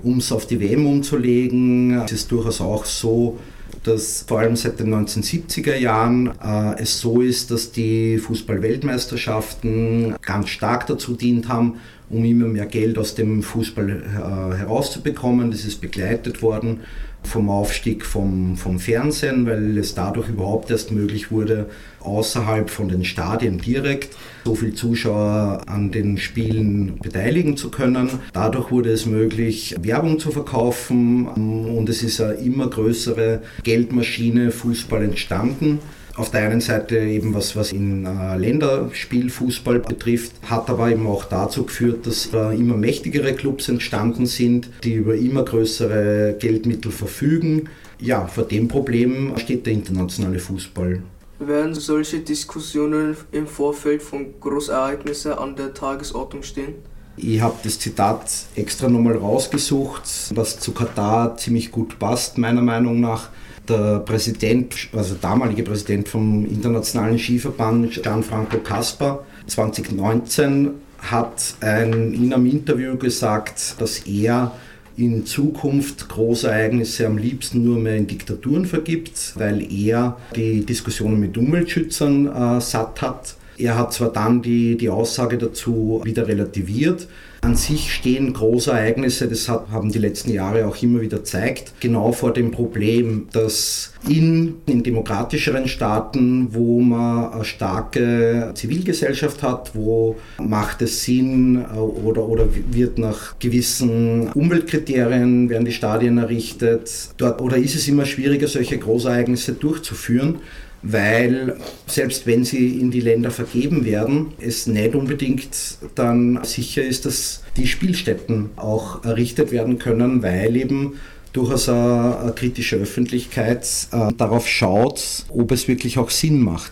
Um 0.01 0.17
es 0.17 0.31
auf 0.31 0.47
die 0.47 0.59
WM 0.59 0.87
umzulegen, 0.87 2.01
es 2.01 2.11
ist 2.11 2.31
durchaus 2.31 2.59
auch 2.59 2.85
so, 2.85 3.37
dass 3.83 4.23
vor 4.27 4.39
allem 4.39 4.55
seit 4.55 4.79
den 4.79 4.93
1970er 4.93 5.75
Jahren 5.75 6.31
äh, 6.43 6.81
es 6.81 6.99
so 6.99 7.21
ist, 7.21 7.51
dass 7.51 7.71
die 7.71 8.17
Fußball-Weltmeisterschaften 8.17 10.15
ganz 10.21 10.49
stark 10.49 10.87
dazu 10.87 11.15
dient 11.15 11.47
haben, 11.47 11.79
um 12.09 12.25
immer 12.25 12.47
mehr 12.47 12.65
Geld 12.65 12.97
aus 12.97 13.15
dem 13.15 13.43
Fußball 13.43 13.89
äh, 13.89 14.57
herauszubekommen. 14.57 15.51
Das 15.51 15.65
ist 15.65 15.81
begleitet 15.81 16.41
worden 16.41 16.81
vom 17.23 17.49
Aufstieg 17.49 18.05
vom, 18.05 18.57
vom 18.57 18.79
Fernsehen, 18.79 19.45
weil 19.45 19.77
es 19.77 19.93
dadurch 19.93 20.29
überhaupt 20.29 20.71
erst 20.71 20.91
möglich 20.91 21.31
wurde, 21.31 21.69
außerhalb 21.99 22.69
von 22.69 22.87
den 22.87 23.03
Stadien 23.03 23.59
direkt 23.59 24.15
so 24.45 24.55
viele 24.55 24.73
Zuschauer 24.73 25.61
an 25.67 25.91
den 25.91 26.17
Spielen 26.17 26.97
beteiligen 27.01 27.57
zu 27.57 27.69
können. 27.69 28.09
Dadurch 28.33 28.71
wurde 28.71 28.91
es 28.91 29.05
möglich, 29.05 29.75
Werbung 29.81 30.19
zu 30.19 30.31
verkaufen 30.31 31.27
und 31.27 31.89
es 31.89 32.03
ist 32.03 32.21
eine 32.21 32.33
immer 32.33 32.67
größere 32.67 33.41
Geldmaschine 33.63 34.51
Fußball 34.51 35.03
entstanden 35.03 35.79
auf 36.15 36.31
der 36.31 36.41
einen 36.41 36.61
Seite 36.61 36.99
eben 36.99 37.33
was, 37.33 37.55
was 37.55 37.71
in 37.71 38.05
äh, 38.05 38.37
Länderspielfußball 38.37 39.79
betrifft, 39.79 40.33
hat 40.43 40.69
aber 40.69 40.89
eben 40.89 41.07
auch 41.07 41.25
dazu 41.25 41.63
geführt, 41.63 42.05
dass 42.05 42.33
äh, 42.33 42.55
immer 42.55 42.75
mächtigere 42.75 43.33
Clubs 43.33 43.69
entstanden 43.69 44.25
sind, 44.25 44.69
die 44.83 44.95
über 44.95 45.15
immer 45.15 45.43
größere 45.43 46.35
Geldmittel 46.39 46.91
verfügen. 46.91 47.69
Ja, 47.99 48.27
vor 48.27 48.43
dem 48.43 48.67
Problem 48.67 49.33
steht 49.37 49.65
der 49.65 49.73
internationale 49.73 50.39
Fußball. 50.39 51.01
Werden 51.39 51.73
solche 51.73 52.19
Diskussionen 52.19 53.15
im 53.31 53.47
Vorfeld 53.47 54.01
von 54.01 54.39
Großereignissen 54.39 55.31
an 55.33 55.55
der 55.55 55.73
Tagesordnung 55.73 56.43
stehen? 56.43 56.75
Ich 57.15 57.41
habe 57.41 57.55
das 57.63 57.79
Zitat 57.79 58.29
extra 58.55 58.87
nochmal 58.87 59.17
rausgesucht, 59.17 60.03
was 60.33 60.59
zu 60.59 60.71
Katar 60.71 61.35
ziemlich 61.37 61.71
gut 61.71 61.99
passt, 61.99 62.37
meiner 62.37 62.61
Meinung 62.61 63.01
nach 63.01 63.29
der 63.69 63.99
Präsident, 63.99 64.75
also 64.93 65.15
damalige 65.19 65.63
Präsident 65.63 66.09
vom 66.09 66.45
Internationalen 66.45 67.19
Skiverband, 67.19 68.01
Gianfranco 68.01 68.57
Caspar, 68.59 69.25
2019 69.47 70.71
hat 70.99 71.55
ein, 71.61 72.13
in 72.13 72.33
einem 72.33 72.45
Interview 72.45 72.97
gesagt, 72.97 73.75
dass 73.79 73.99
er 73.99 74.51
in 74.97 75.25
Zukunft 75.25 76.09
Großereignisse 76.09 77.05
am 77.05 77.17
liebsten 77.17 77.63
nur 77.63 77.77
mehr 77.77 77.95
in 77.95 78.07
Diktaturen 78.07 78.65
vergibt, 78.65 79.33
weil 79.35 79.65
er 79.71 80.17
die 80.35 80.65
Diskussionen 80.65 81.19
mit 81.19 81.37
Umweltschützern 81.37 82.27
äh, 82.27 82.61
satt 82.61 83.01
hat. 83.01 83.35
Er 83.59 83.77
hat 83.77 83.93
zwar 83.93 84.11
dann 84.11 84.41
die, 84.41 84.77
die 84.77 84.89
Aussage 84.89 85.37
dazu 85.37 86.01
wieder 86.05 86.27
relativiert, 86.27 87.07
an 87.41 87.55
sich 87.55 87.93
stehen 87.93 88.33
Großereignisse, 88.33 89.27
das 89.27 89.47
haben 89.47 89.91
die 89.91 89.99
letzten 89.99 90.31
Jahre 90.31 90.67
auch 90.67 90.81
immer 90.81 91.01
wieder 91.01 91.19
gezeigt, 91.19 91.73
genau 91.79 92.11
vor 92.11 92.33
dem 92.33 92.51
Problem, 92.51 93.27
dass 93.31 93.93
in, 94.07 94.55
in 94.65 94.83
demokratischeren 94.83 95.67
Staaten, 95.67 96.53
wo 96.53 96.81
man 96.81 97.31
eine 97.31 97.45
starke 97.45 98.51
Zivilgesellschaft 98.55 99.41
hat, 99.41 99.71
wo 99.73 100.17
macht 100.37 100.81
es 100.81 101.03
Sinn 101.03 101.63
äh, 101.73 101.77
oder, 101.77 102.27
oder 102.27 102.47
wird 102.71 102.97
nach 102.97 103.39
gewissen 103.39 104.29
Umweltkriterien 104.33 105.49
werden 105.49 105.65
die 105.65 105.71
Stadien 105.71 106.17
errichtet, 106.17 107.09
dort, 107.17 107.41
oder 107.41 107.57
ist 107.57 107.75
es 107.75 107.87
immer 107.87 108.05
schwieriger, 108.05 108.47
solche 108.47 108.77
Großereignisse 108.77 109.53
durchzuführen 109.53 110.39
weil 110.81 111.57
selbst 111.87 112.25
wenn 112.25 112.45
sie 112.45 112.79
in 112.79 112.91
die 112.91 113.01
Länder 113.01 113.31
vergeben 113.31 113.85
werden, 113.85 114.33
es 114.39 114.67
nicht 114.67 114.95
unbedingt 114.95 115.77
dann 115.95 116.43
sicher 116.43 116.83
ist, 116.83 117.05
dass 117.05 117.43
die 117.57 117.67
Spielstätten 117.67 118.51
auch 118.55 119.03
errichtet 119.03 119.51
werden 119.51 119.77
können, 119.77 120.23
weil 120.23 120.55
eben 120.55 120.93
durchaus 121.33 121.69
eine, 121.69 122.33
kritische 122.35 122.77
Öffentlichkeit 122.77 123.67
äh, 123.91 124.11
darauf 124.17 124.47
schaut, 124.47 125.25
ob 125.29 125.51
es 125.51 125.67
wirklich 125.67 125.97
auch 125.97 126.09
Sinn 126.09 126.39
macht. 126.39 126.71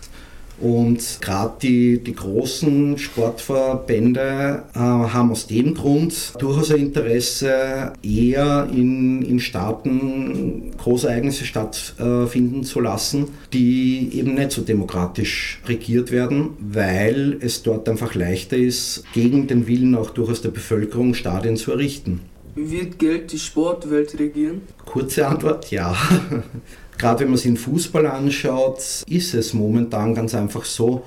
Und 0.59 1.19
gerade 1.21 1.53
die, 1.61 2.03
die 2.03 2.15
großen 2.15 2.97
Sportverbände 2.97 4.63
äh, 4.73 4.79
haben 4.79 5.31
aus 5.31 5.45
dem 5.47 5.75
Grund 5.75 6.33
durchaus 6.39 6.71
ein 6.71 6.79
Interesse, 6.79 7.93
eher 8.01 8.67
in, 8.71 9.21
in 9.21 9.39
Staaten 9.39 10.71
Großereignisse 10.77 11.45
stattfinden 11.45 12.63
zu 12.63 12.79
lassen, 12.79 13.27
die 13.53 14.09
eben 14.13 14.33
nicht 14.33 14.51
so 14.51 14.61
demokratisch 14.61 15.61
regiert 15.67 16.11
werden, 16.11 16.51
weil 16.59 17.37
es 17.41 17.61
dort 17.61 17.87
einfach 17.87 18.15
leichter 18.15 18.57
ist, 18.57 19.03
gegen 19.13 19.47
den 19.47 19.67
Willen 19.67 19.95
auch 19.95 20.09
durchaus 20.09 20.41
der 20.41 20.49
Bevölkerung 20.49 21.13
Stadien 21.13 21.57
zu 21.57 21.71
errichten. 21.71 22.21
Wird 22.55 22.97
Geld 22.97 23.31
die 23.31 23.37
Sportwelt 23.37 24.17
regieren? 24.17 24.61
Kurze 24.83 25.27
Antwort, 25.27 25.69
ja. 25.69 25.95
Gerade 26.97 27.21
wenn 27.21 27.29
man 27.29 27.37
sich 27.37 27.45
den 27.45 27.57
Fußball 27.57 28.07
anschaut, 28.07 28.79
ist 29.07 29.33
es 29.33 29.53
momentan 29.53 30.15
ganz 30.15 30.33
einfach 30.33 30.65
so, 30.65 31.03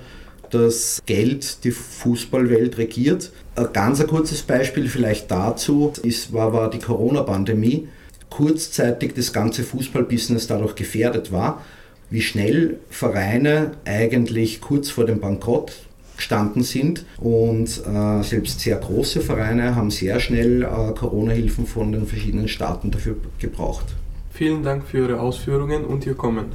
dass 0.51 1.03
Geld 1.07 1.65
die 1.65 1.71
Fußballwelt 1.71 2.79
regiert. 2.79 3.33
Ein 3.57 3.73
ganz 3.73 4.01
ein 4.01 4.07
kurzes 4.07 4.43
Beispiel 4.43 4.89
vielleicht 4.89 5.31
dazu 5.31 5.93
ist, 6.03 6.33
war, 6.33 6.53
war 6.53 6.71
die 6.71 6.79
Corona-Pandemie. 6.79 7.89
Kurzzeitig 8.29 9.15
das 9.15 9.33
ganze 9.33 9.65
Fußballbusiness 9.65 10.47
dadurch 10.47 10.77
gefährdet 10.77 11.33
war, 11.33 11.65
wie 12.11 12.23
schnell 12.23 12.79
Vereine 12.89 13.73
eigentlich 13.85 14.61
kurz 14.61 14.91
vor 14.91 15.07
dem 15.07 15.21
Bankrott 15.21 15.73
gestanden 16.17 16.63
sind 16.63 17.07
und 17.19 17.83
äh, 17.87 18.23
selbst 18.23 18.61
sehr 18.61 18.77
große 18.77 19.21
Vereine 19.21 19.75
haben 19.75 19.91
sehr 19.91 20.21
schnell 20.21 20.63
äh, 20.63 20.93
Corona-Hilfen 20.95 21.67
von 21.67 21.93
den 21.93 22.07
verschiedenen 22.07 22.47
Staaten 22.47 22.91
dafür 22.91 23.17
gebraucht. 23.39 23.87
Vielen 24.31 24.63
Dank 24.63 24.87
für 24.87 24.99
Ihre 24.99 25.21
Ausführungen 25.21 25.85
und 25.85 26.07
Ihr 26.07 26.15
Kommen. 26.15 26.47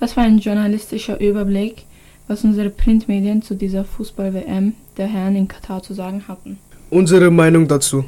Das 0.00 0.16
war 0.16 0.24
ein 0.24 0.38
journalistischer 0.38 1.20
Überblick, 1.20 1.84
was 2.26 2.44
unsere 2.44 2.70
Printmedien 2.70 3.40
zu 3.40 3.54
dieser 3.54 3.84
Fußball-WM 3.84 4.74
der 4.96 5.06
Herren 5.06 5.36
in 5.36 5.48
Katar 5.48 5.82
zu 5.82 5.94
sagen 5.94 6.26
hatten. 6.28 6.58
Unsere 6.90 7.30
Meinung 7.30 7.68
dazu. 7.68 8.04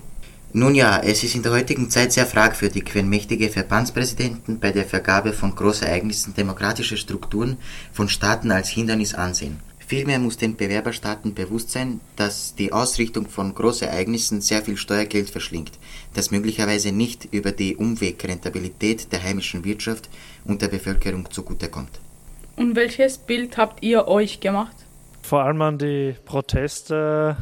Nun 0.52 0.74
ja, 0.74 1.00
es 1.00 1.24
ist 1.24 1.34
in 1.34 1.42
der 1.42 1.52
heutigen 1.52 1.90
Zeit 1.90 2.12
sehr 2.12 2.26
fragwürdig, 2.26 2.94
wenn 2.94 3.08
mächtige 3.08 3.48
Verbandspräsidenten 3.48 4.60
bei 4.60 4.70
der 4.70 4.84
Vergabe 4.84 5.32
von 5.32 5.54
Großereignissen 5.54 6.34
demokratische 6.34 6.96
Strukturen 6.96 7.56
von 7.92 8.08
Staaten 8.08 8.52
als 8.52 8.68
Hindernis 8.68 9.14
ansehen. 9.14 9.58
Vielmehr 9.86 10.18
muss 10.18 10.38
den 10.38 10.56
Bewerberstaaten 10.56 11.34
bewusst 11.34 11.70
sein, 11.70 12.00
dass 12.16 12.54
die 12.54 12.72
Ausrichtung 12.72 13.28
von 13.28 13.54
Großereignissen 13.54 14.40
sehr 14.40 14.62
viel 14.62 14.78
Steuergeld 14.78 15.28
verschlingt, 15.28 15.72
das 16.14 16.30
möglicherweise 16.30 16.90
nicht 16.90 17.28
über 17.32 17.52
die 17.52 17.76
Umwegrentabilität 17.76 19.12
der 19.12 19.22
heimischen 19.22 19.64
Wirtschaft 19.64 20.08
und 20.46 20.62
der 20.62 20.68
Bevölkerung 20.68 21.30
zugutekommt. 21.30 22.00
Und 22.56 22.76
welches 22.76 23.18
Bild 23.18 23.58
habt 23.58 23.82
ihr 23.82 24.08
euch 24.08 24.40
gemacht? 24.40 24.74
Vor 25.22 25.42
allem 25.42 25.60
an 25.60 25.78
die 25.78 26.14
Proteste 26.24 27.36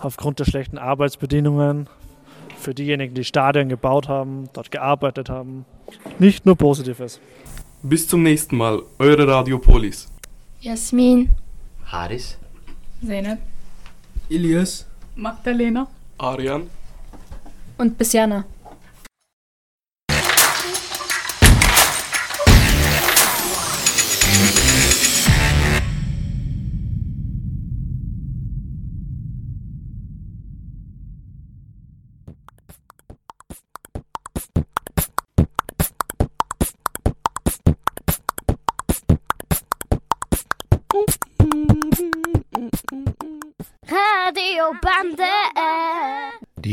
aufgrund 0.00 0.38
der 0.38 0.44
schlechten 0.46 0.78
Arbeitsbedingungen 0.78 1.88
für 2.58 2.74
diejenigen, 2.74 3.14
die 3.14 3.24
Stadien 3.24 3.68
gebaut 3.68 4.08
haben, 4.08 4.48
dort 4.54 4.70
gearbeitet 4.70 5.28
haben. 5.28 5.66
Nicht 6.18 6.46
nur 6.46 6.56
Positives. 6.56 7.20
Bis 7.82 8.08
zum 8.08 8.22
nächsten 8.22 8.56
Mal, 8.56 8.80
eure 8.98 9.28
Radiopolis. 9.28 10.08
Jasmin. 10.60 11.34
Haris. 11.94 12.36
Zeynep. 13.06 13.38
Ilias. 14.28 14.86
Magdalena. 15.14 15.86
Arian. 16.18 16.68
Und 17.78 17.96
Besiana. 17.98 18.44